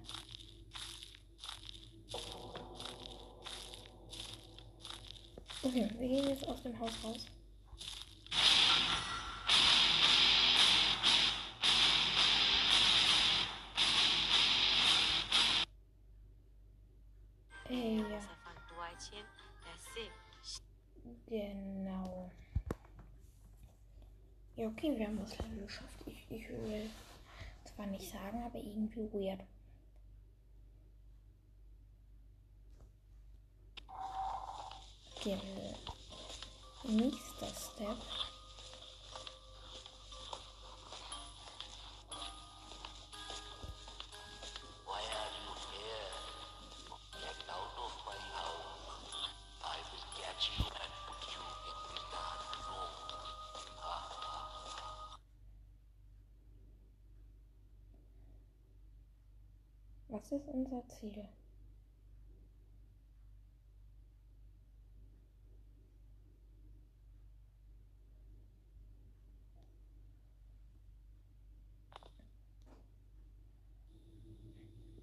[5.63, 7.25] Okay, wir gehen jetzt aus dem Haus raus.
[24.97, 26.03] Wir haben das Level geschafft.
[26.05, 26.89] Ich, ich will
[27.65, 29.41] zwar nicht sagen, aber irgendwie weird.
[35.15, 35.37] Okay,
[36.83, 37.97] nächster Step.
[60.35, 61.27] Ist unser Ziel?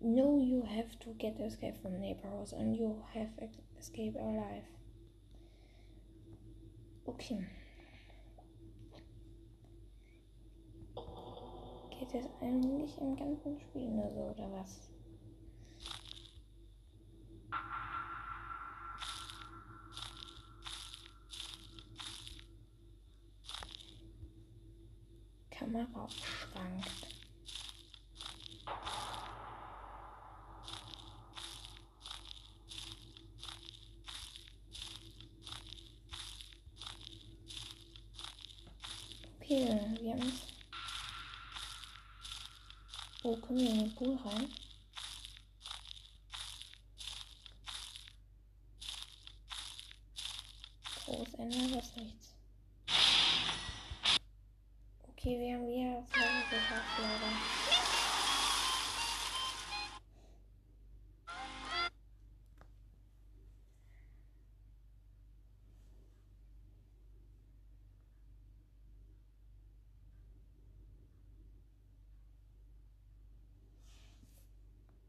[0.02, 3.28] No, you have to get escape from neighborhoods and you have
[3.78, 4.64] escape alive.
[7.06, 7.46] Okay.
[11.90, 14.90] Geht es eigentlich im ganzen Spiel nur so oder was?
[25.72, 25.86] Máy.
[55.70, 56.04] Wir haben
[56.50, 57.30] geschafft, leider.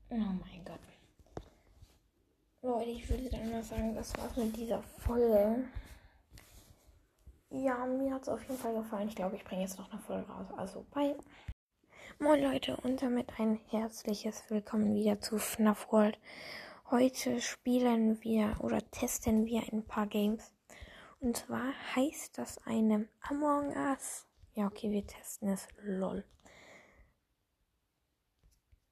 [0.10, 0.80] Oh mein Gott.
[2.62, 5.64] Leute, ich würde dann mal sagen, das war's mit dieser Folge.
[7.54, 9.10] Ja, mir hat es auf jeden Fall gefallen.
[9.10, 10.48] Ich glaube, ich bringe jetzt noch eine Folge raus.
[10.56, 11.18] Also, bye.
[12.18, 16.18] Moin Leute und damit ein herzliches Willkommen wieder zu FNAF World.
[16.90, 20.54] Heute spielen wir oder testen wir ein paar Games.
[21.20, 24.26] Und zwar heißt das eine Among Us.
[24.54, 25.68] Ja, okay, wir testen es.
[25.84, 26.24] LOL.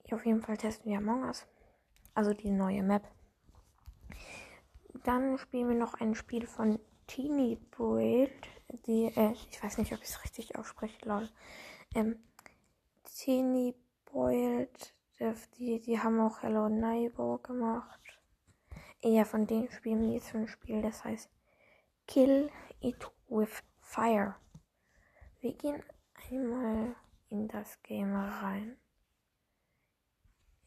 [0.07, 1.47] Ja, auf jeden Fall testen wir Among Us.
[2.13, 3.07] Also die neue Map.
[5.05, 6.77] Dann spielen wir noch ein Spiel von
[7.09, 8.47] Teeny Boiled.
[8.85, 11.27] Die, äh, ich weiß nicht, ob ich es richtig ausspreche, lol.
[11.95, 12.19] Ähm,
[13.03, 13.73] Teeny
[14.05, 14.93] Boiled,
[15.57, 17.99] die, die haben auch Hello Neighbor gemacht.
[19.01, 21.31] Ja, von denen spielen wir jetzt ein Spiel, das heißt
[22.05, 24.35] Kill It With Fire.
[25.39, 25.83] Wir gehen
[26.29, 26.95] einmal
[27.29, 28.77] in das Game rein.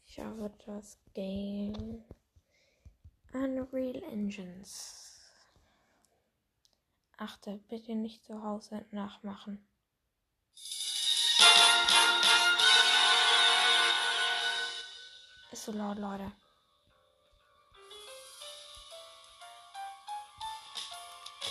[0.04, 2.04] Ich habe das Game
[3.32, 5.11] Unreal Engines.
[7.16, 9.66] Achte, bitte nicht zu Hause nachmachen.
[15.52, 16.32] Ist so laut, Leute.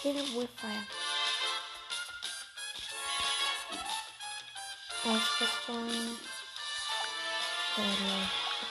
[0.01, 0.85] Kill with fire.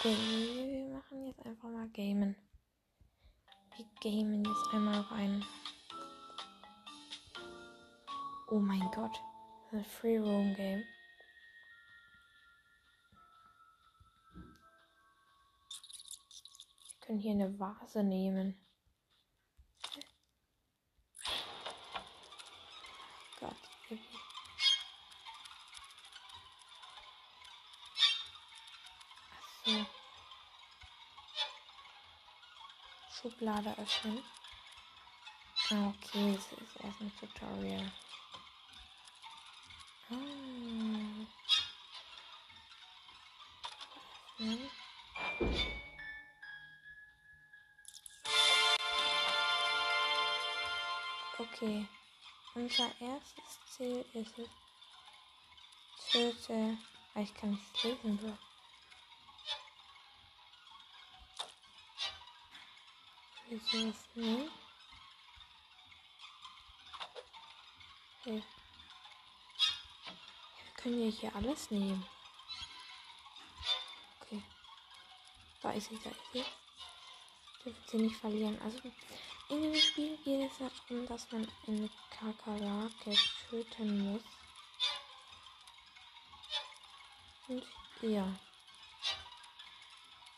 [0.01, 0.17] Okay,
[0.71, 2.37] wir machen jetzt einfach mal Gamen.
[3.77, 5.45] Wir gamen jetzt einmal rein.
[8.53, 9.23] Oh mein Gott.
[9.71, 10.83] Ein Free Roam Game.
[16.89, 18.57] Wir können hier eine Vase nehmen.
[33.21, 34.25] Schublade öffnen.
[35.71, 37.93] Ah, Okay, es ist erst ein Tutorial.
[52.71, 54.49] Unser erstes Ziel ist es.
[56.13, 56.79] Töte.
[57.15, 58.39] Ah, Ich kann nicht lesen, Bro.
[63.49, 64.53] Wieso ist nicht?
[68.27, 68.43] Ja, wir
[70.77, 72.07] können ja hier alles nehmen.
[74.21, 74.43] Okay.
[75.61, 76.45] Da ist sie, da ist sie.
[77.65, 78.63] Dürfen sie nicht verlieren.
[78.63, 78.79] Also
[79.51, 83.17] in dem Spiel geht es darum, dass man eine Kakerlake
[83.49, 84.23] töten muss.
[87.49, 87.65] Und
[88.03, 88.39] ja.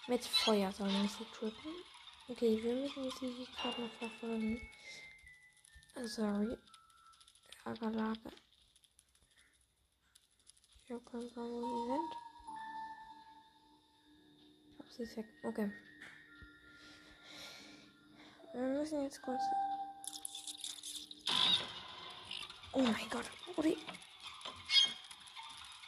[0.07, 1.75] Mit Feuer soll man sie töten.
[2.29, 4.61] Okay, wir müssen sie gerade noch verfolgen.
[6.05, 6.57] Sorry.
[7.63, 8.33] Kakerlake.
[10.85, 12.13] Ich habe keine Ahnung, wo sie sind.
[14.69, 15.27] Ich glaube, sie weg.
[15.45, 15.92] Okay.
[18.53, 19.41] Wir müssen jetzt kurz.
[22.73, 23.25] Oh mein Gott,
[23.57, 23.79] Rudi.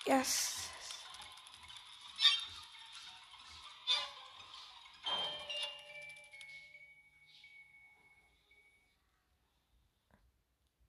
[0.06, 0.70] Yes.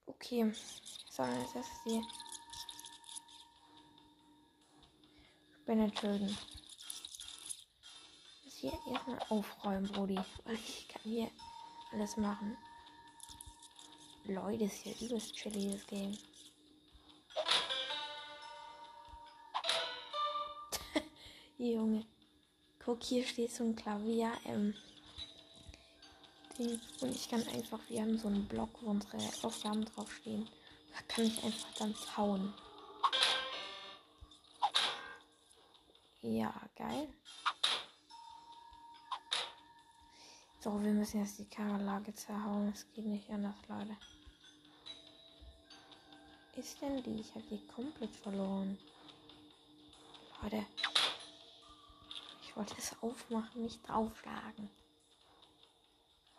[0.05, 0.53] Okay.
[1.09, 2.01] So, jetzt ist die
[5.61, 6.37] Spinne töten.
[8.43, 10.19] muss hier erstmal aufräumen, Brody.
[10.45, 11.29] Weil ich kann hier
[11.95, 12.57] alles machen.
[14.25, 16.17] Leute, ist hier übelst chilliges Game.
[21.57, 22.05] Junge.
[22.83, 24.33] Guck, hier steht so ein Klavier.
[24.45, 24.73] Ähm,
[26.57, 30.49] und ich kann einfach, wir haben so einen Block, wo unsere Aufgaben draufstehen.
[30.93, 32.53] Da kann ich einfach dann zauen.
[36.21, 37.07] Ja, geil.
[40.65, 42.69] So, wir müssen jetzt die Kakerlake zerhauen.
[42.73, 43.95] Es geht nicht anders, Leute.
[46.55, 47.19] Ist denn die?
[47.19, 48.75] Ich habe die komplett verloren.
[50.41, 50.65] Leute.
[52.41, 54.71] Ich wollte es aufmachen, nicht draufschlagen.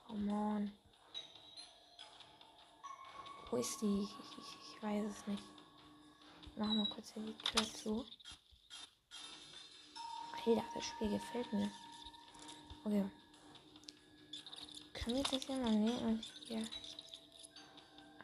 [0.08, 0.72] Come on.
[3.48, 4.02] Wo ist die?
[4.02, 5.44] Ich, ich, ich weiß es nicht.
[6.56, 8.04] Machen wir kurz hier die Tür zu.
[10.44, 11.70] Alter, das Spiel gefällt mir.
[12.82, 13.08] Okay.
[15.06, 16.66] Können wir das hier mal nehmen und hier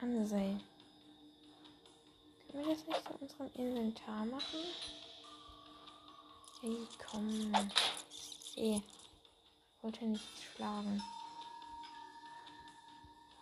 [0.00, 0.60] ansehen?
[2.50, 4.64] Können wir das nicht zu unserem Inventar machen?
[6.60, 6.76] Hey,
[7.08, 7.52] komm.
[8.56, 8.80] Eh.
[9.80, 10.24] Wollte nicht
[10.56, 11.00] schlagen.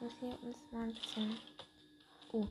[0.01, 1.39] Muss hier uns mal ein bisschen.
[2.35, 2.47] Uh.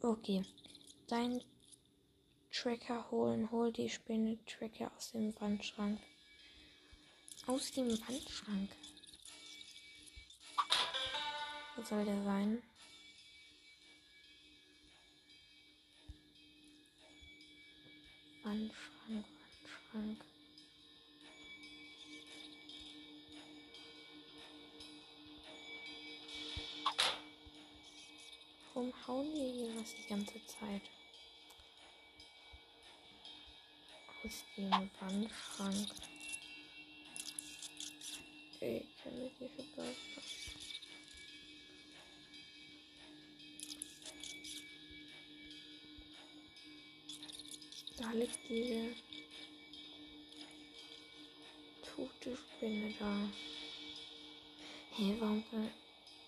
[0.00, 0.44] Okay.
[1.08, 1.42] Dein
[2.60, 3.50] Tracker holen.
[3.50, 5.98] Hol die Spinne Tracker aus dem Wandschrank.
[7.46, 8.70] Aus dem Wandschrank.
[11.74, 12.62] Wo soll der sein?
[18.42, 19.24] Wandschrank,
[19.94, 20.24] Wandschrank.
[28.74, 30.82] Warum hauen wir hier was die ganze Zeit?
[34.22, 35.88] Aus dem Wandschrank.
[38.60, 40.20] Ich kann mich nicht vergessen.
[47.96, 48.94] Da liegt diese
[51.82, 53.28] tote Spinne da.
[54.96, 55.70] Hey, warum kann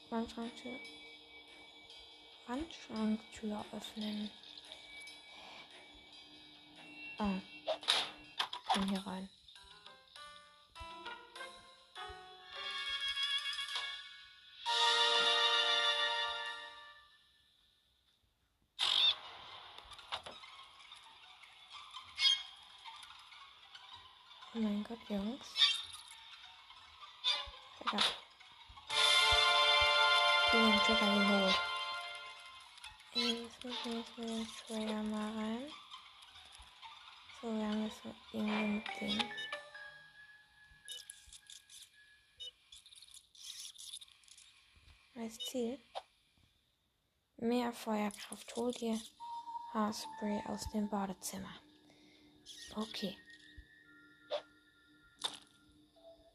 [0.08, 0.78] Wandschranktür
[2.46, 4.30] Wandschranktür öffnen?
[7.18, 7.40] Ah,
[8.72, 9.28] komm hier rein.
[24.54, 25.46] Oh mein Gott, Jungs.
[30.50, 31.60] Wir haben Trigger geholt.
[33.14, 35.51] Jetzt mit dem Trigger mal rein.
[45.32, 45.78] Als Ziel.
[47.38, 48.54] Mehr Feuerkraft.
[48.54, 49.00] Hol dir
[49.72, 51.54] Haarspray aus dem Badezimmer.
[52.76, 53.16] Okay.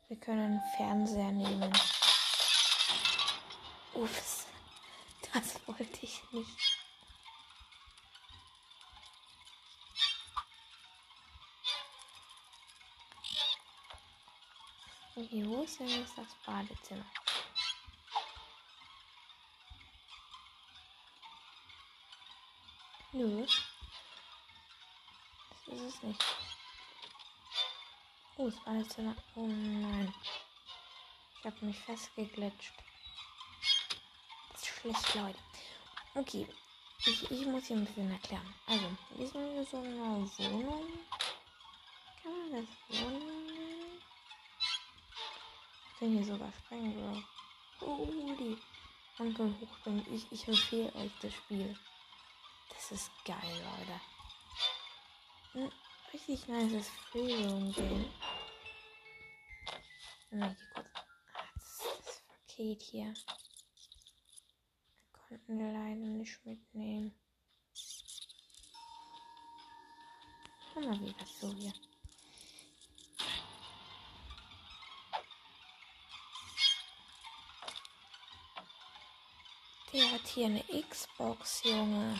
[0.07, 1.71] Wir können Fernseher nehmen.
[3.93, 4.47] Ups.
[5.31, 6.57] Das wollte ich nicht.
[15.15, 17.05] Okay, wo ist denn jetzt das Badezimmer?
[23.17, 23.47] Nö.
[25.65, 26.23] Das ist es nicht.
[28.37, 29.15] Oh, das Badezimmer.
[29.33, 30.13] Oh nein.
[31.39, 32.73] Ich habe mich festgeglitscht.
[34.51, 35.39] Das ist schlecht, Leute.
[36.13, 36.47] Okay.
[37.07, 38.53] Ich, ich muss hier ein bisschen erklären.
[38.67, 40.85] Also, wir sind in so einer Wohnung.
[42.21, 44.01] Kann man das Wohnung nennen?
[45.91, 47.25] Ich bin hier sogar sprengen,
[47.81, 48.57] die.
[49.17, 50.05] Man kann hochspringen.
[50.13, 51.75] Ich, ich empfehle euch das Spiel.
[52.89, 54.01] Das ist geil, Leute.
[55.55, 55.71] Ein
[56.13, 58.09] richtig nices Freeroom-Game.
[60.31, 60.87] Na, hier kurz.
[61.33, 63.13] Ah, das, das Paket hier.
[65.11, 67.13] Konnten wir leider nicht mitnehmen.
[70.73, 71.73] Guck mal, wie das so hier.
[79.91, 82.17] Der hat hier eine Xbox, Junge.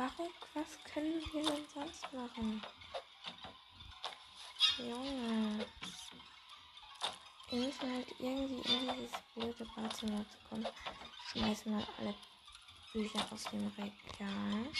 [0.00, 2.62] Warum, was können wir denn sonst machen?
[4.78, 5.66] Junge.
[7.50, 10.66] Wir müssen halt irgendwie in dieses blöde Badezimmer zu kommen.
[11.30, 12.14] Schmeißen mal alle
[12.94, 14.72] Bücher aus dem Regal.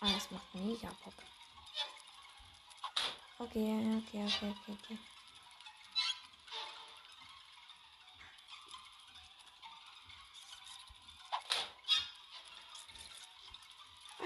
[0.00, 1.14] Ah, das macht mega Bock.
[3.40, 4.98] Okay, okay, okay, okay, okay.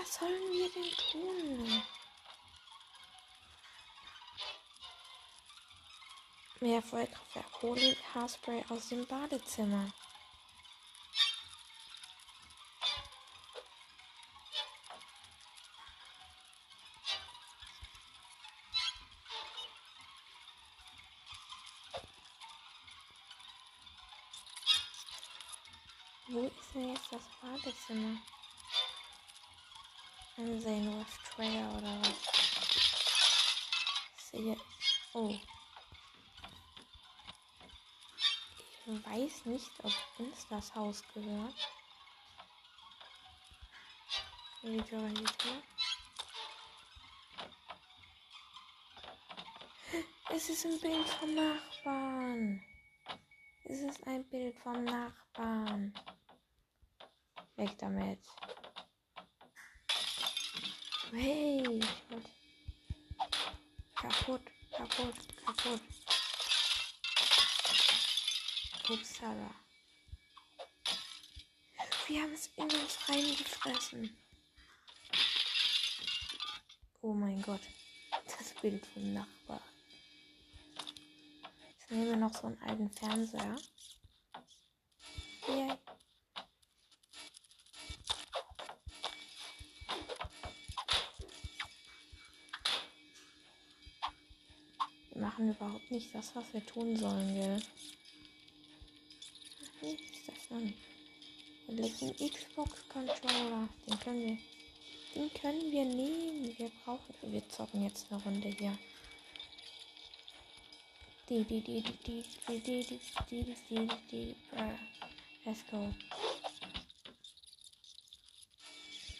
[0.08, 1.82] Was sollen wir denn tun?
[6.60, 7.62] Mehr Feuerkraftwerk.
[7.62, 9.92] Hole Haarspray aus dem Badezimmer.
[40.58, 41.54] Das Haus gehört.
[44.62, 45.62] Videorealität.
[50.30, 52.64] Es ist ein Bild vom Nachbarn.
[53.66, 55.94] Es ist ein Bild vom Nachbarn.
[57.54, 58.18] Weg damit.
[61.12, 61.80] Hey,
[63.94, 64.42] kaputt,
[64.72, 65.14] kaputt,
[65.46, 65.82] kaputt.
[68.90, 69.67] Upsala.
[72.08, 74.16] Wir haben es in uns reingefressen.
[77.02, 77.60] Oh mein Gott.
[78.24, 79.60] Das Bild vom Nachbar.
[81.90, 83.56] Nehmen wir noch so einen alten Fernseher.
[85.48, 85.74] Yay.
[95.12, 97.62] Wir machen überhaupt nicht das, was wir tun sollen, gell?
[99.82, 100.68] Wie ist das denn?
[100.68, 100.97] Hier
[101.68, 103.68] liegt ein Xbox-Controller.
[103.86, 104.38] Den können wir.
[105.14, 106.58] Den können wir nehmen.
[106.58, 107.14] Wir brauchen.
[107.22, 108.78] Wir zocken jetzt eine Runde hier.
[111.28, 113.00] Die, die, die, die, die, die, die,
[113.30, 114.74] die, die, die, die, äh,
[115.44, 115.94] Let's go.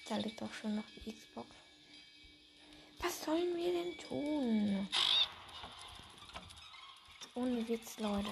[0.09, 1.49] Da liegt doch schon noch die Xbox.
[3.01, 4.89] Was sollen wir denn tun?
[7.35, 8.29] Ohne Witz, Leute.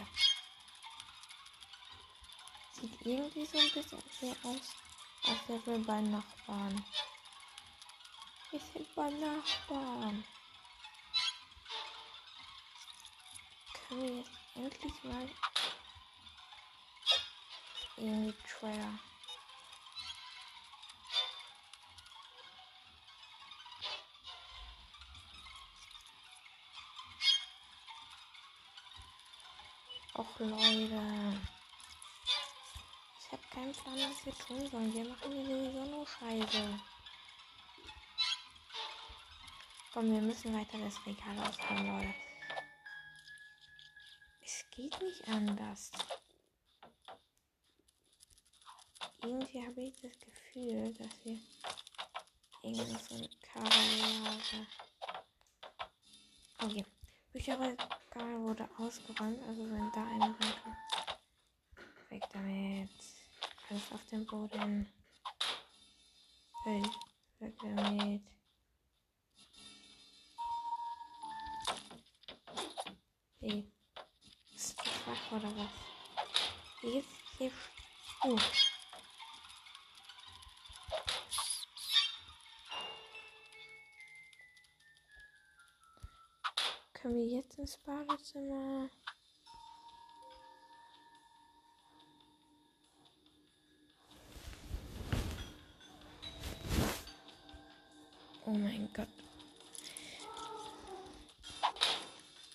[3.07, 4.75] Irgendwie so ein bisschen sehr aus,
[5.29, 6.85] als wären wir bei Nachbarn.
[8.51, 10.25] Wir sind bei Nachbarn.
[13.89, 15.31] Können wir jetzt endlich mal
[17.97, 18.99] irgendwie Trailer.
[30.17, 31.56] Och Leute.
[33.57, 34.93] Keinen Plan, was wir tun sollen.
[34.93, 36.79] Wir machen hier sowieso nur Scheiße.
[39.95, 42.15] Komm, wir müssen weiter das Regal ausbauen, Leute.
[44.45, 45.91] Es geht nicht anders.
[49.23, 51.39] irgendwie habe ich das Gefühl, dass wir
[52.63, 54.67] irgendwie so eine Kabellage.
[56.59, 56.85] Okay.
[57.33, 60.77] Bücherregal wurde ausgeräumt, also wenn da eine reinkommt.
[62.11, 63.26] Weg damit.
[63.69, 64.87] Alles auf dem Boden.
[66.65, 66.83] Hey,
[67.41, 68.23] weg damit.
[73.41, 73.73] Hey.
[74.55, 75.71] Ist das schwach oder was?
[76.83, 77.09] Jetzt,
[77.41, 77.57] jetzt.
[78.23, 78.39] Oh.
[86.93, 88.91] Können wir jetzt ins Badezimmer?
[98.97, 99.09] Gott.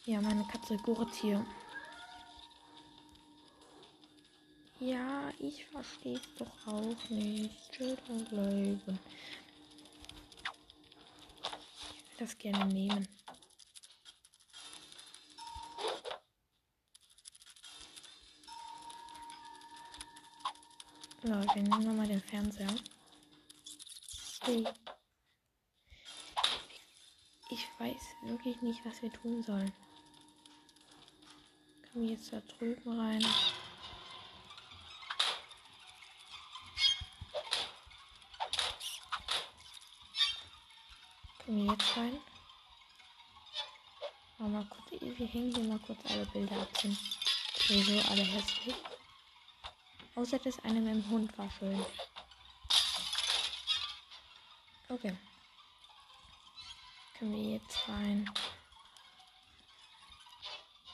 [0.06, 1.46] Ja, meine Katze gurt hier.
[4.80, 7.72] Ja, ich verstehe es doch auch nicht.
[7.72, 9.00] Children bleiben.
[11.94, 13.08] Ich will das gerne nehmen.
[21.22, 22.74] So, wir nehmen nochmal den Fernseher.
[24.42, 24.66] Hey.
[27.82, 29.74] Weiß wirklich nicht, was wir tun sollen.
[31.92, 33.26] Kommen wir jetzt da drüben rein?
[41.44, 42.20] Kommen wir jetzt rein?
[44.38, 46.78] Mal kurz, wir hängen hier mal kurz alle Bilder ab.
[46.78, 47.00] Sind
[47.56, 48.76] sowieso alle hässlich.
[50.14, 51.84] Außer das eine mit dem Hund war schön.
[54.88, 55.18] Okay.
[57.22, 58.28] Können wir jetzt rein?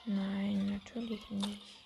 [0.04, 1.77] Nein, natürlich nicht.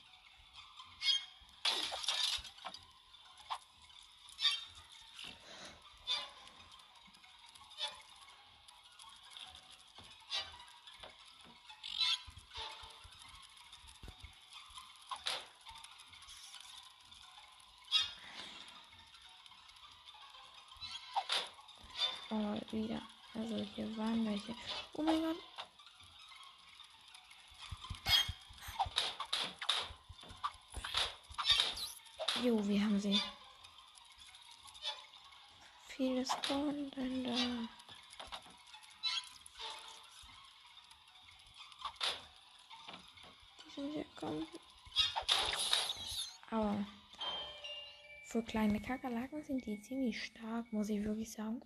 [48.42, 51.62] Für kleine Kakerlaken sind die ziemlich stark, muss ich wirklich sagen.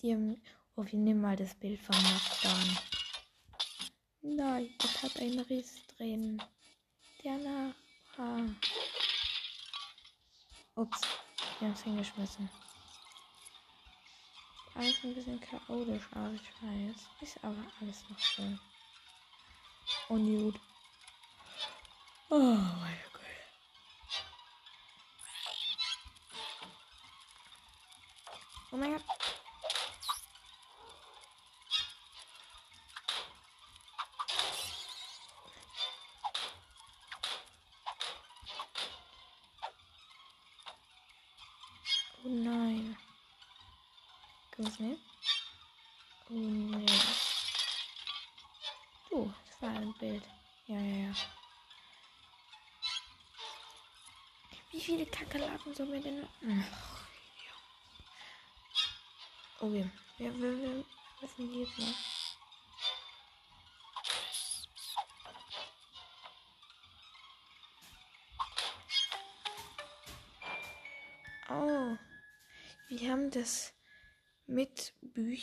[0.00, 0.42] Die haben.
[0.74, 2.78] Oh, wir nehmen mal das Bild vom Nachbarn.
[4.22, 6.42] Nein, es hat einen Riss drin.
[7.22, 8.56] Der Nachbar.
[10.74, 11.00] Ups,
[11.58, 12.48] wir haben es hingeschmissen.
[14.74, 16.96] Alles ein bisschen chaotisch aus, ich weiß.
[17.20, 18.58] Ist aber alles noch schön.
[20.08, 20.60] Und gut.
[22.30, 23.11] Oh mein Gott.
[28.74, 29.02] Oh mein Gott.
[42.24, 42.96] Oh nein.
[44.56, 45.00] Ich nicht?
[46.30, 46.86] Oh nee.
[49.10, 50.22] Du, das war ein Bild.
[50.66, 51.14] Ja, ja, ja.
[54.70, 56.21] Wie viele Kakerlaken sollen wir denn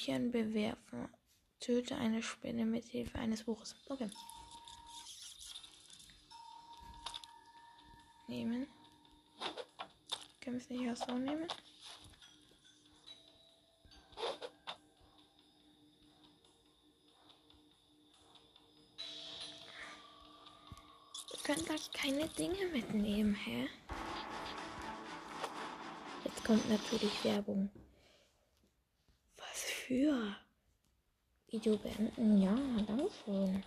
[0.09, 1.07] Büchern bewerfen.
[1.59, 3.75] Töte eine Spinne mit Hilfe eines Buches.
[3.89, 4.09] Okay.
[8.27, 8.67] Nehmen.
[10.41, 11.47] Können wir es nicht auch so nehmen?
[21.31, 23.67] Wir können da keine Dinge mitnehmen, hä?
[26.23, 27.69] Jetzt kommt natürlich Werbung.
[29.89, 30.35] Für?
[31.47, 32.39] Video beenden?
[32.39, 33.63] Ja, danke schön.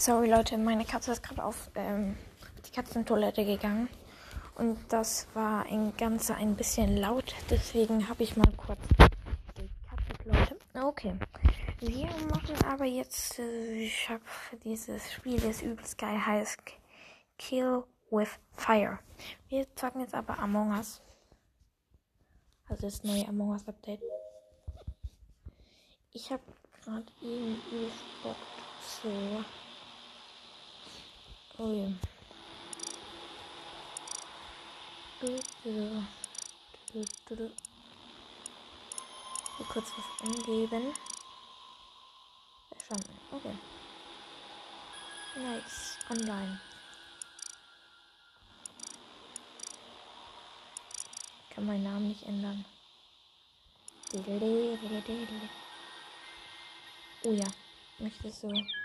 [0.00, 2.16] Sorry Leute, meine Katze ist gerade auf ähm,
[2.64, 3.86] die Katzentoilette gegangen.
[4.54, 7.34] Und das war ein Ganze ein bisschen laut.
[7.50, 10.56] Deswegen habe ich mal kurz gekattet, Leute.
[10.82, 11.12] Okay.
[11.80, 14.22] Wir machen aber jetzt, äh, ich habe
[14.64, 16.62] dieses Spiel, das übelst geil heißt
[17.36, 19.00] Kill with Fire.
[19.50, 21.02] Wir zocken jetzt aber Among Us.
[22.70, 24.00] Also das neue Among Us Update.
[26.14, 26.42] Ich habe
[26.82, 27.90] gerade irgendwie
[28.22, 28.36] Bock
[29.02, 29.44] so.
[31.62, 31.88] Oh ja.
[39.58, 40.94] Hier kurz was eingeben.
[42.70, 43.18] Verstanden.
[43.30, 43.54] Okay.
[45.36, 45.98] Nice.
[46.08, 46.58] Online.
[51.42, 52.64] Ich kann meinen Namen nicht ändern.
[57.24, 57.52] Oh ja.
[57.98, 58.79] Möchtest du.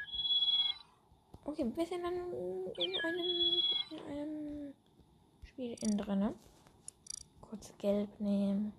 [1.48, 4.74] Okay, wir sind dann in einem, in einem
[5.44, 6.20] Spiel innen drin.
[6.20, 6.34] Ne?
[7.40, 8.74] Kurz gelb nehmen.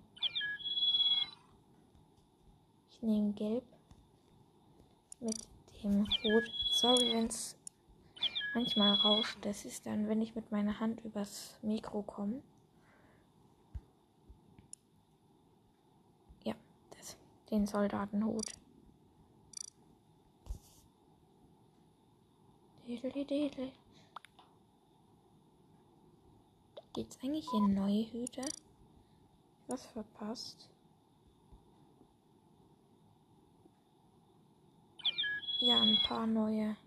[2.91, 3.63] Ich nehme gelb
[5.21, 5.37] mit
[5.81, 6.43] dem Rot.
[6.73, 7.55] Sorry, wenn es
[8.53, 9.37] manchmal rauscht.
[9.41, 12.43] Das ist dann, wenn ich mit meiner Hand übers Mikro komme.
[16.43, 16.53] Ja,
[16.97, 17.15] das.
[17.49, 18.51] Den Soldatenhut.
[22.87, 23.03] Gibt
[26.95, 28.43] es eigentlich hier neue Hüte?
[29.67, 30.69] Was verpasst?
[35.59, 36.77] Ja, ein paar neue.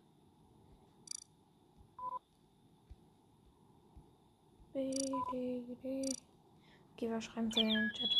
[4.73, 5.63] Okay,
[7.11, 8.11] was schreiben sie denn im Chat?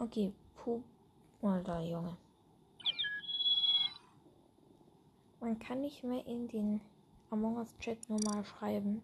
[0.00, 0.82] Okay, Puh.
[1.42, 2.16] Alter, Junge.
[5.38, 6.80] Man kann nicht mehr in den
[7.34, 9.02] Among Us Chat normal schreiben.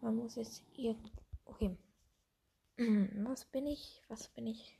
[0.00, 1.10] Man muss jetzt irgend.
[1.46, 1.76] Okay.
[3.26, 4.00] Was bin ich?
[4.06, 4.78] Was bin ich?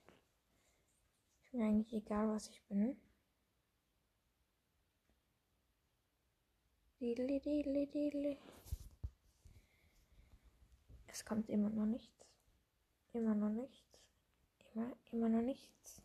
[1.42, 2.96] Ist mir eigentlich egal, was ich bin.
[7.00, 8.38] Diddly, diddly, diddly.
[11.08, 12.24] Es kommt immer noch nichts.
[13.14, 13.98] Immer noch nichts.
[14.72, 16.02] Immer, immer noch nichts.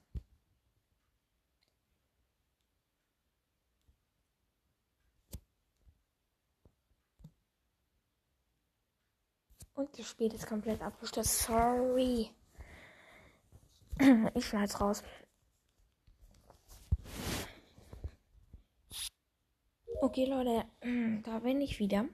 [9.75, 11.43] Und das Spiel ist komplett abgestürzt.
[11.43, 12.29] Sorry.
[14.35, 15.03] Ich schneid's raus.
[20.01, 20.65] Okay, Leute,
[21.23, 22.05] da bin ich wieder.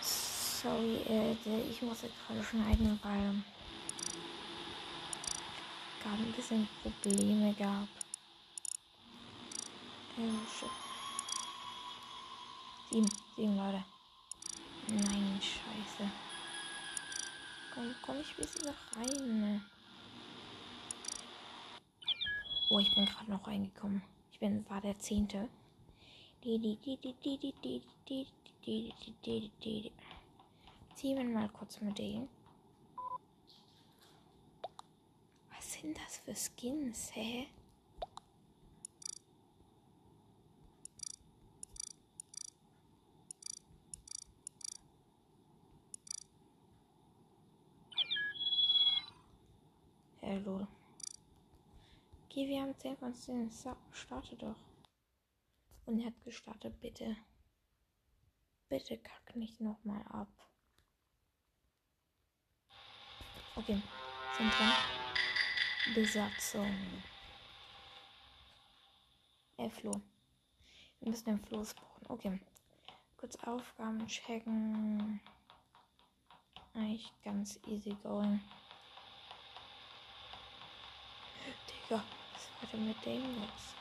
[0.00, 1.32] Sorry, äh,
[1.70, 3.34] ich musste gerade schneiden, weil
[6.02, 7.88] gerade ein bisschen Probleme gab.
[10.16, 10.30] Äh,
[12.90, 13.84] sieben, sieben Leute.
[14.88, 16.10] Nein, scheiße.
[17.74, 19.64] Komm, komm ich bis noch rein.
[22.70, 24.02] Oh, ich bin gerade noch reingekommen.
[24.30, 25.48] Ich bin, war der Zehnte.
[30.94, 32.28] Ziehen wir mal kurz mit denen.
[35.54, 37.48] Was sind das für Skins, hä?
[50.28, 50.66] Hallo.
[52.24, 53.48] Okay, wir haben 10 von 10.
[53.92, 54.56] Starte doch.
[55.84, 57.16] Und er hat gestartet, bitte.
[58.68, 60.26] Bitte kack nicht nochmal ab.
[63.54, 63.80] Okay,
[64.36, 65.94] sind drin.
[65.94, 66.74] Besatzung.
[69.58, 69.92] Äh, Flo.
[70.98, 72.06] Wir müssen den Floß brauchen.
[72.08, 72.40] Okay.
[73.16, 75.20] Kurz Aufgaben checken.
[76.74, 78.40] Eigentlich ganz easy going.
[81.88, 83.74] Ja, was war denn mit dem los?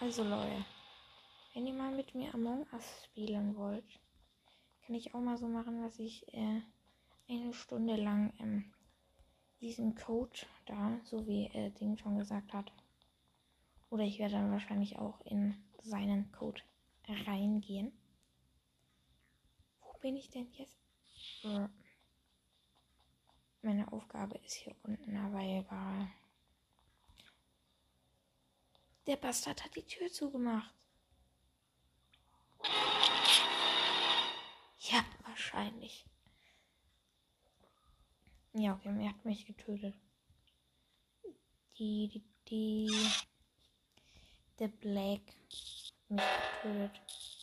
[0.00, 0.64] Also Leute,
[1.54, 3.84] wenn ihr mal mit mir Among Us spielen wollt,
[4.84, 6.60] kann ich auch mal so machen, dass ich äh,
[7.28, 8.64] eine Stunde lang ähm,
[9.60, 12.72] diesen Code da, so wie äh, Ding schon gesagt hat.
[13.90, 16.62] Oder ich werde dann wahrscheinlich auch in seinen Code
[17.26, 17.92] reingehen.
[19.80, 20.76] Wo bin ich denn jetzt?
[21.44, 21.68] Äh,
[23.62, 26.08] meine Aufgabe ist hier unten, aber egal.
[29.06, 30.72] Der Bastard hat die Tür zugemacht.
[34.78, 36.04] Ja, wahrscheinlich.
[38.52, 39.94] Ja, okay, er hat mich getötet.
[41.78, 42.90] Die, die, die.
[44.58, 46.32] Der Black hat mich
[46.62, 47.41] getötet.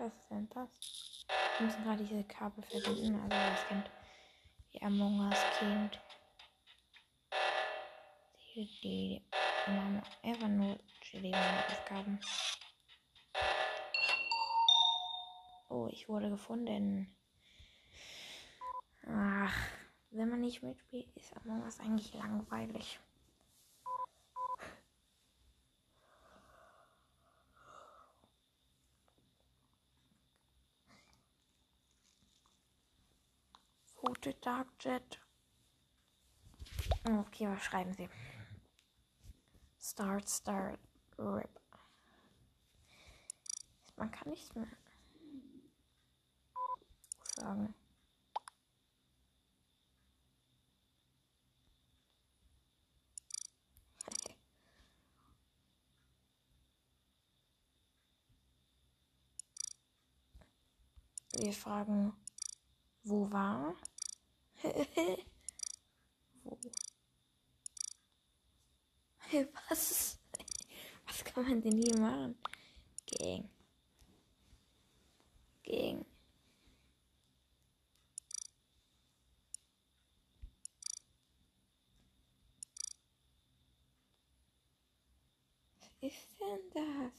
[0.00, 1.26] Was ist denn das?
[1.58, 3.16] Wir müssen gerade diese Kabel verbinden.
[3.16, 3.90] Also das kennt
[4.72, 6.00] wie Among Us kennt.
[8.54, 9.22] Die, die,
[9.66, 12.18] die machen einfach nur chillige Aufgaben.
[15.68, 17.14] Oh, ich wurde gefunden.
[19.06, 19.54] Ach,
[20.12, 22.98] wenn man nicht mitspielt, ist Among Us eigentlich langweilig.
[34.10, 35.20] Rote Dark Jet.
[37.04, 38.08] Okay, was schreiben Sie?
[39.80, 40.80] Start, start,
[41.16, 41.60] rip.
[43.94, 44.66] Man kann nichts mehr
[47.36, 47.72] sagen.
[61.32, 62.12] Wir fragen,
[63.04, 63.76] wo war?
[64.62, 66.58] Wo?
[69.68, 70.18] Was?
[71.06, 72.36] Was kann man denn hier machen?
[73.06, 73.48] Gang.
[85.80, 87.12] Was ist denn das?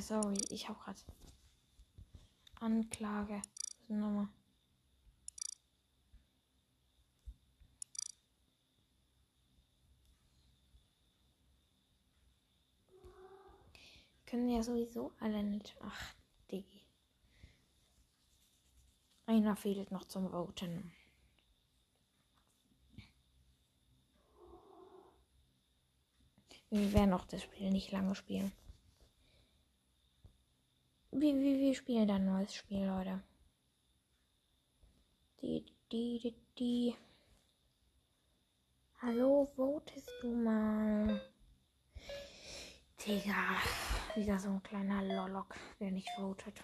[0.00, 0.96] Sorry, ich hab grad
[2.60, 3.40] Anklage.
[3.88, 4.28] Nummer.
[14.26, 15.76] Können ja sowieso alle nicht.
[15.80, 16.14] Ach,
[16.50, 16.82] Diggi.
[19.26, 20.92] Einer fehlt noch zum Voten.
[26.70, 28.52] Wir werden auch das Spiel nicht lange spielen.
[31.18, 33.22] Wir, wir, wir spielen dann ein neues Spiel, Leute.
[35.40, 36.94] Die, die, die, die.
[39.00, 41.22] Hallo, votest du mal?
[43.00, 43.62] Digga,
[44.14, 46.60] wieder so ein kleiner Lolok, der nicht votet.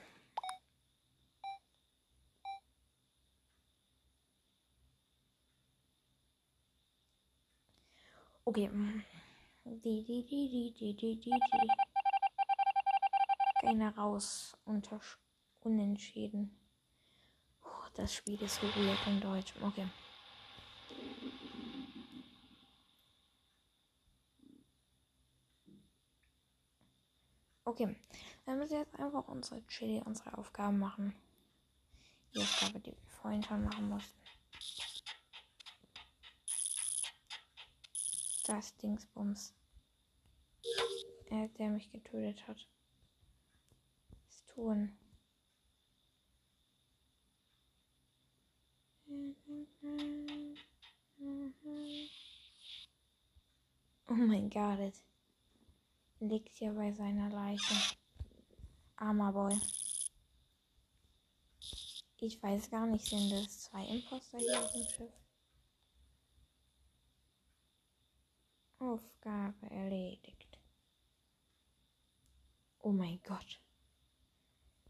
[8.44, 8.70] Okay.
[9.64, 11.91] Die, die, die, die, die, die, die, die.
[13.62, 14.56] Keiner raus.
[14.64, 15.00] Unter
[15.60, 16.50] Unentschieden.
[17.60, 19.54] Puh, das Spiel ist so weird in Deutsch.
[19.62, 19.88] Okay.
[27.64, 27.96] Okay,
[28.44, 31.14] dann müssen wir jetzt einfach unsere Chili, unsere Aufgaben machen.
[32.34, 34.20] Die Aufgabe, die wir vorhin schon machen mussten.
[38.44, 39.54] Das Dingsbums.
[41.26, 42.68] Er, der mich getötet hat.
[44.54, 44.96] Tun.
[54.08, 54.92] Oh mein Gott
[56.22, 57.96] liegt hier bei seiner Leiche.
[58.96, 59.58] Armer Boy.
[62.18, 65.12] Ich weiß gar nicht, sind das zwei Imposter hier auf dem Schiff?
[68.78, 70.58] Aufgabe erledigt.
[72.80, 73.60] Oh mein Gott.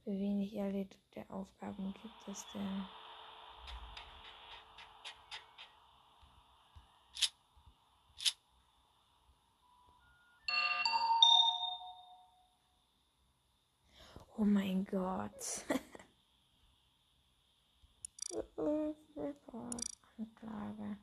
[0.04, 2.84] Wie wenig erledigte Aufgaben gibt es denn?
[14.36, 15.64] Oh mein Gott.
[19.16, 19.84] Report.
[20.18, 20.98] Anklage.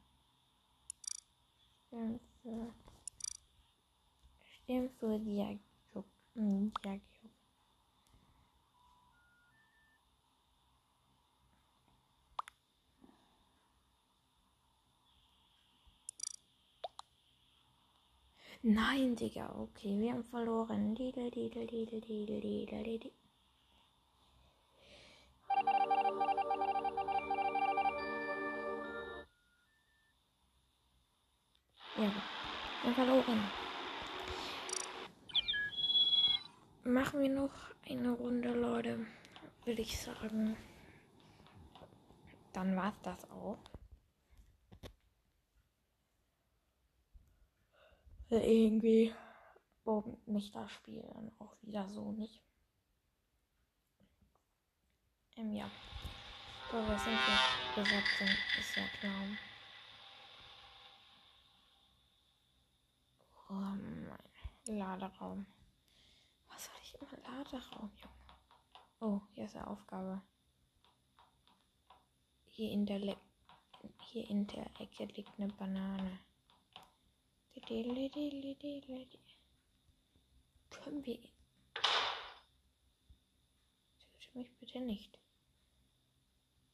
[1.89, 2.73] Für.
[4.43, 6.03] Stimmt für Diagio.
[18.61, 20.93] Nein, Digga, okay, wir haben verloren.
[20.93, 23.11] Didel, didel, didel, didel, didel, didel.
[31.95, 32.11] Ja,
[32.83, 33.43] wir haben verloren.
[36.83, 37.53] Machen wir noch
[37.89, 39.05] eine Runde, Leute,
[39.63, 40.57] würde ich sagen.
[42.51, 43.78] Dann war's das auch.
[48.37, 49.13] Irgendwie
[49.83, 52.41] boomt mich das Spiel dann auch wieder so nicht.
[55.35, 55.69] Ähm, ja.
[56.69, 58.27] Aber was sind wir Besatzung?
[58.59, 59.23] Ist ja klar.
[63.49, 64.17] Oh mein
[64.65, 65.47] Laderaum.
[66.49, 68.19] Was soll ich immer Laderaum, Junge?
[68.99, 70.21] Oh, hier ist eine Aufgabe.
[72.45, 73.17] Hier in der Le
[74.01, 76.19] hier in der Ecke liegt eine Banane.
[80.69, 81.19] Können wir.
[84.19, 85.19] Töte mich bitte nicht.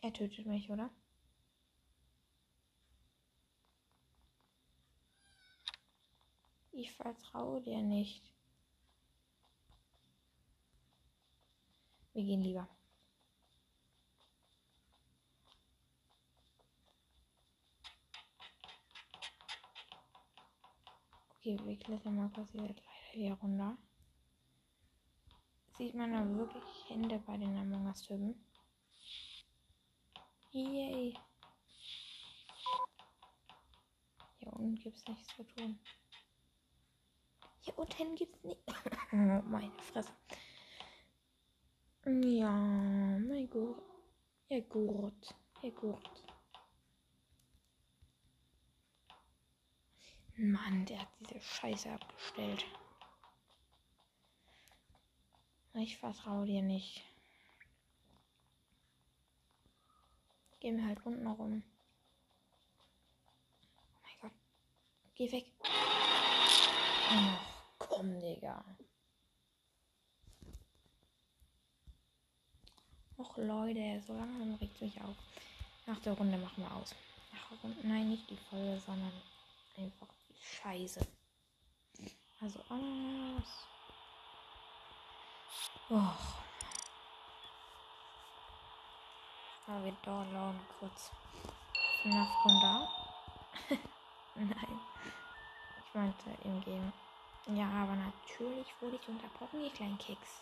[0.01, 0.89] Er tötet mich, oder?
[6.71, 8.31] Ich vertraue dir nicht.
[12.13, 12.74] Wir gehen lieber.
[21.45, 22.81] Okay, wir klettern mal quasi leider
[23.11, 23.77] hier runter.
[25.77, 28.33] Sieht man da wirklich Hände bei den Among Us-Typen?
[30.53, 31.15] Yay!
[34.39, 35.79] Hier unten gibt es nichts zu tun.
[37.59, 38.61] Hier unten gibt es nicht.
[39.11, 40.13] Oh, meine Fresse.
[42.07, 43.83] Ja, mein Gott.
[44.49, 45.35] Ja, gut.
[45.61, 46.24] Ja, gut.
[50.38, 52.65] Mann, der hat diese Scheiße abgestellt.
[55.75, 57.01] Ich vertraue dir nicht.
[60.59, 61.63] Gehen wir halt unten rum.
[63.77, 64.31] Oh mein Gott.
[65.15, 65.45] Geh weg.
[67.11, 67.38] Oh,
[67.77, 68.63] komm, Digga.
[73.17, 75.15] Och, Leute, so langsam regt mich auf.
[75.86, 76.93] Nach der Runde machen wir aus.
[77.31, 79.13] Nach der Runde, nein, nicht die Folge, sondern
[79.77, 80.07] einfach
[80.45, 80.99] Scheiße.
[82.41, 83.67] Also aus.
[85.89, 86.45] Och.
[89.67, 91.11] Aber wir downloaden kurz.
[92.03, 92.87] Nach runter.
[94.35, 94.79] Nein.
[95.83, 96.93] Ich meinte im Game.
[97.47, 100.41] Ja, aber natürlich wurde ich unterbrochen, ihr kleinen Keks.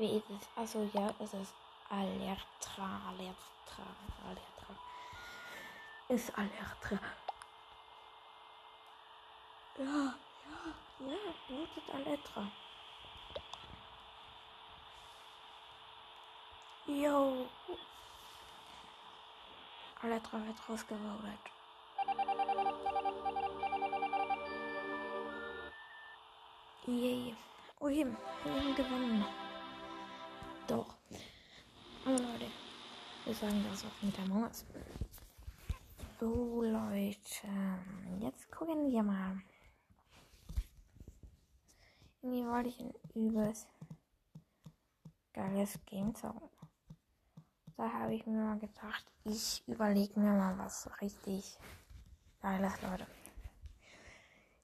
[0.00, 0.48] Wie ist es?
[0.56, 1.52] Also ja, es ist
[1.90, 3.84] Alertra, Alertra,
[4.24, 4.74] Alertra.
[6.08, 6.98] Ist Alertra.
[9.76, 12.50] Ja, ja, ja, votet Alertra.
[16.86, 17.46] Yo.
[20.00, 21.40] Alertra wird rausgevotet.
[26.86, 27.36] Yay.
[27.78, 28.06] Okay,
[28.44, 29.39] wir haben gewonnen.
[30.70, 30.94] Doch.
[32.04, 32.46] Aber Leute,
[33.24, 34.64] wir sagen das auch mit der Maus.
[36.20, 37.48] So, Leute.
[38.20, 39.42] Jetzt gucken wir mal.
[42.22, 43.66] Irgendwie wollte ich ein übelst
[45.32, 46.48] geiles Game zocken.
[47.76, 51.58] Da habe ich mir mal gedacht, ich überlege mir mal was richtig
[52.40, 53.08] geiles, Leute.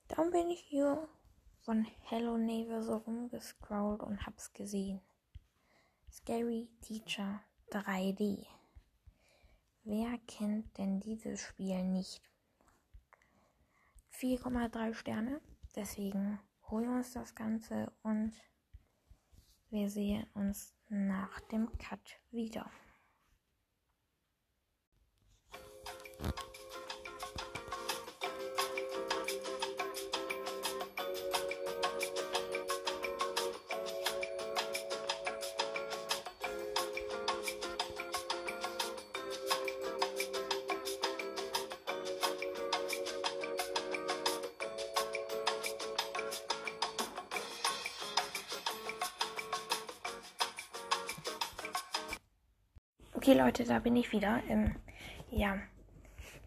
[0.06, 1.08] Dann bin ich hier
[1.62, 5.00] von Hello Neighbor so rumgescrollt und hab's gesehen.
[6.16, 8.46] Scary Teacher 3D.
[9.84, 12.22] Wer kennt denn dieses Spiel nicht?
[14.18, 15.42] 4,3 Sterne.
[15.76, 16.40] Deswegen
[16.70, 18.32] holen wir uns das Ganze und
[19.68, 22.70] wir sehen uns nach dem Cut wieder.
[53.46, 54.42] Leute, da bin ich wieder.
[54.48, 54.74] Ähm,
[55.30, 55.56] ja,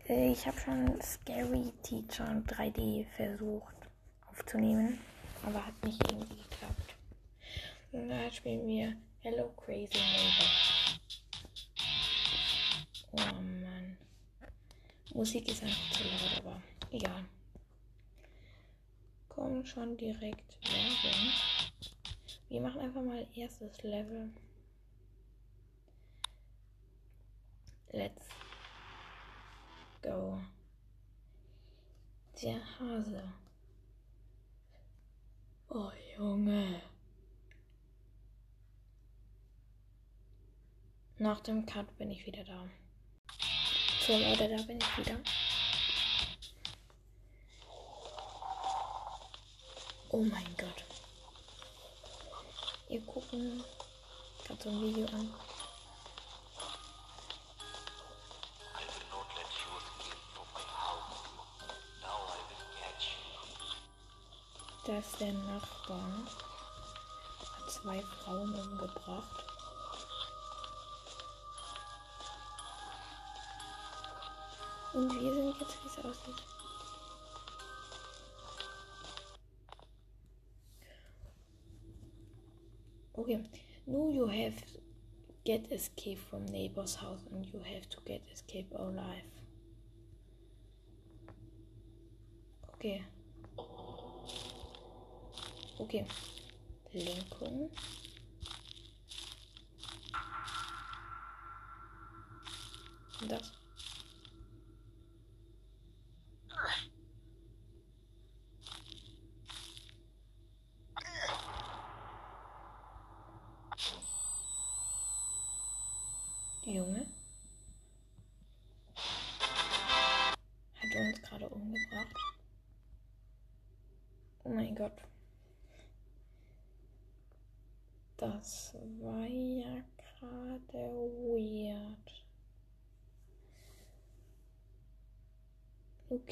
[0.09, 3.73] äh, ich habe schon Scary Teacher 3D versucht
[4.29, 4.99] aufzunehmen,
[5.41, 6.95] aber hat nicht irgendwie geklappt.
[7.93, 10.99] Und da spielen wir Hello Crazy Neighbor.
[13.13, 13.97] Oh Mann.
[15.13, 16.61] Musik ist einfach zu laut, aber
[16.91, 17.23] egal.
[19.29, 21.31] Kommt schon direkt Werbung.
[22.49, 24.31] Wir machen einfach mal erstes Level.
[27.91, 28.27] Let's
[30.03, 30.39] go.
[32.41, 33.23] Der Hase.
[35.69, 36.81] Oh Junge.
[41.17, 42.69] Nach dem Cut bin ich wieder da.
[44.05, 45.19] So Leute, da bin ich wieder.
[50.11, 50.85] Oh mein Gott.
[52.87, 53.63] Ihr gucken
[54.45, 55.33] gerade so ein Video an.
[64.89, 66.09] Da ist der Nachbar.
[67.67, 69.45] Zwei Frauen umgebracht.
[74.93, 76.43] Und wir sind jetzt, wie es aussieht.
[83.13, 83.43] Okay.
[83.85, 84.55] Now you have
[85.43, 89.29] get escape from neighbor's house and you have to get escape alive.
[92.73, 93.03] Okay.
[95.79, 96.05] Okay.
[96.91, 97.71] Lenkung.
[103.27, 103.58] Das.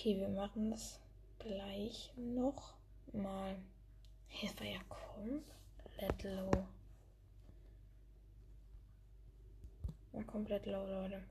[0.08, 1.02] Okay, wir machen das
[1.38, 2.76] gleich noch
[3.12, 3.58] mal.
[4.42, 6.50] Es war ja komplett low.
[10.14, 11.22] War komplett low, Leute.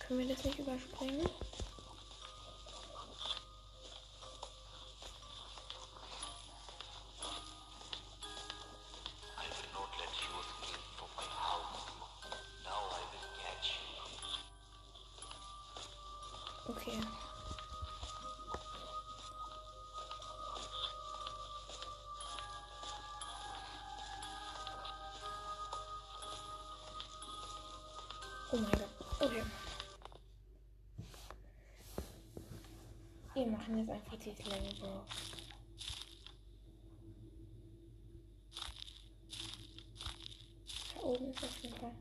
[0.00, 1.28] Können wir das nicht überspringen?
[33.88, 35.04] Jetzt einfach dieses Level so.
[40.94, 41.92] Da oben ist auf jeden Fall.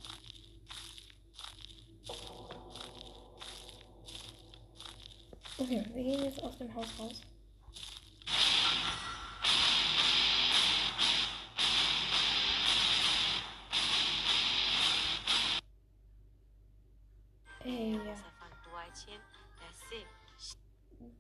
[5.60, 7.22] Okay, wir gehen jetzt aus dem Haus raus.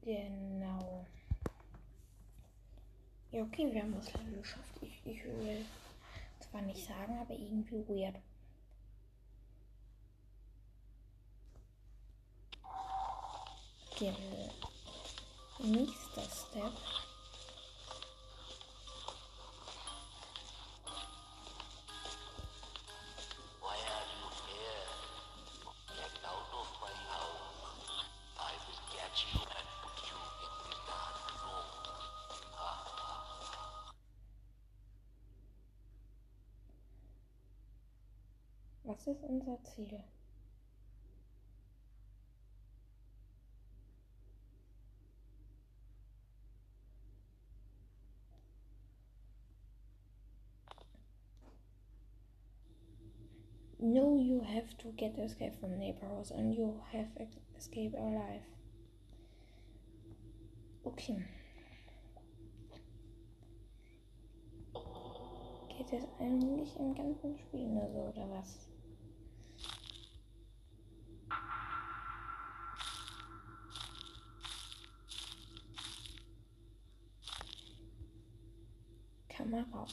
[0.07, 1.05] Genau.
[3.31, 4.81] Ja, okay, wir haben das Level geschafft.
[4.81, 5.65] Ich, ich will
[6.39, 8.15] zwar nicht sagen, aber irgendwie weird.
[13.91, 14.13] Okay,
[15.59, 16.71] nächster Step.
[39.07, 40.03] Was ist unser Ziel?
[53.79, 57.07] No, you have to get escape from neighborhoods and you have
[57.55, 58.43] escape alive.
[60.83, 61.23] Okay.
[65.69, 68.66] Geht es eigentlich im ganzen Spiel nur so oder was?
[79.57, 79.87] 还好。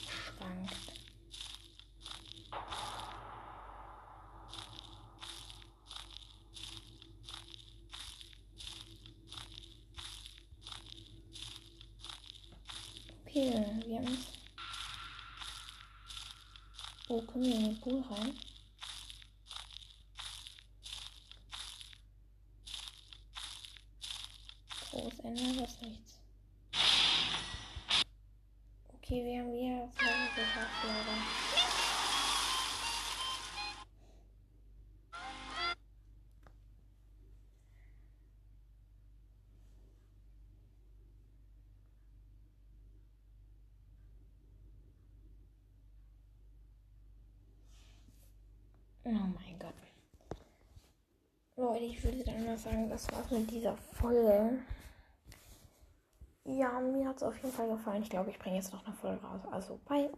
[51.74, 54.60] Leute, ich würde dann mal sagen, das war's mit dieser Folge.
[56.44, 58.04] Ja, mir hat es auf jeden Fall gefallen.
[58.04, 59.40] Ich glaube, ich bringe jetzt noch eine Folge raus.
[59.50, 60.08] Also, bye.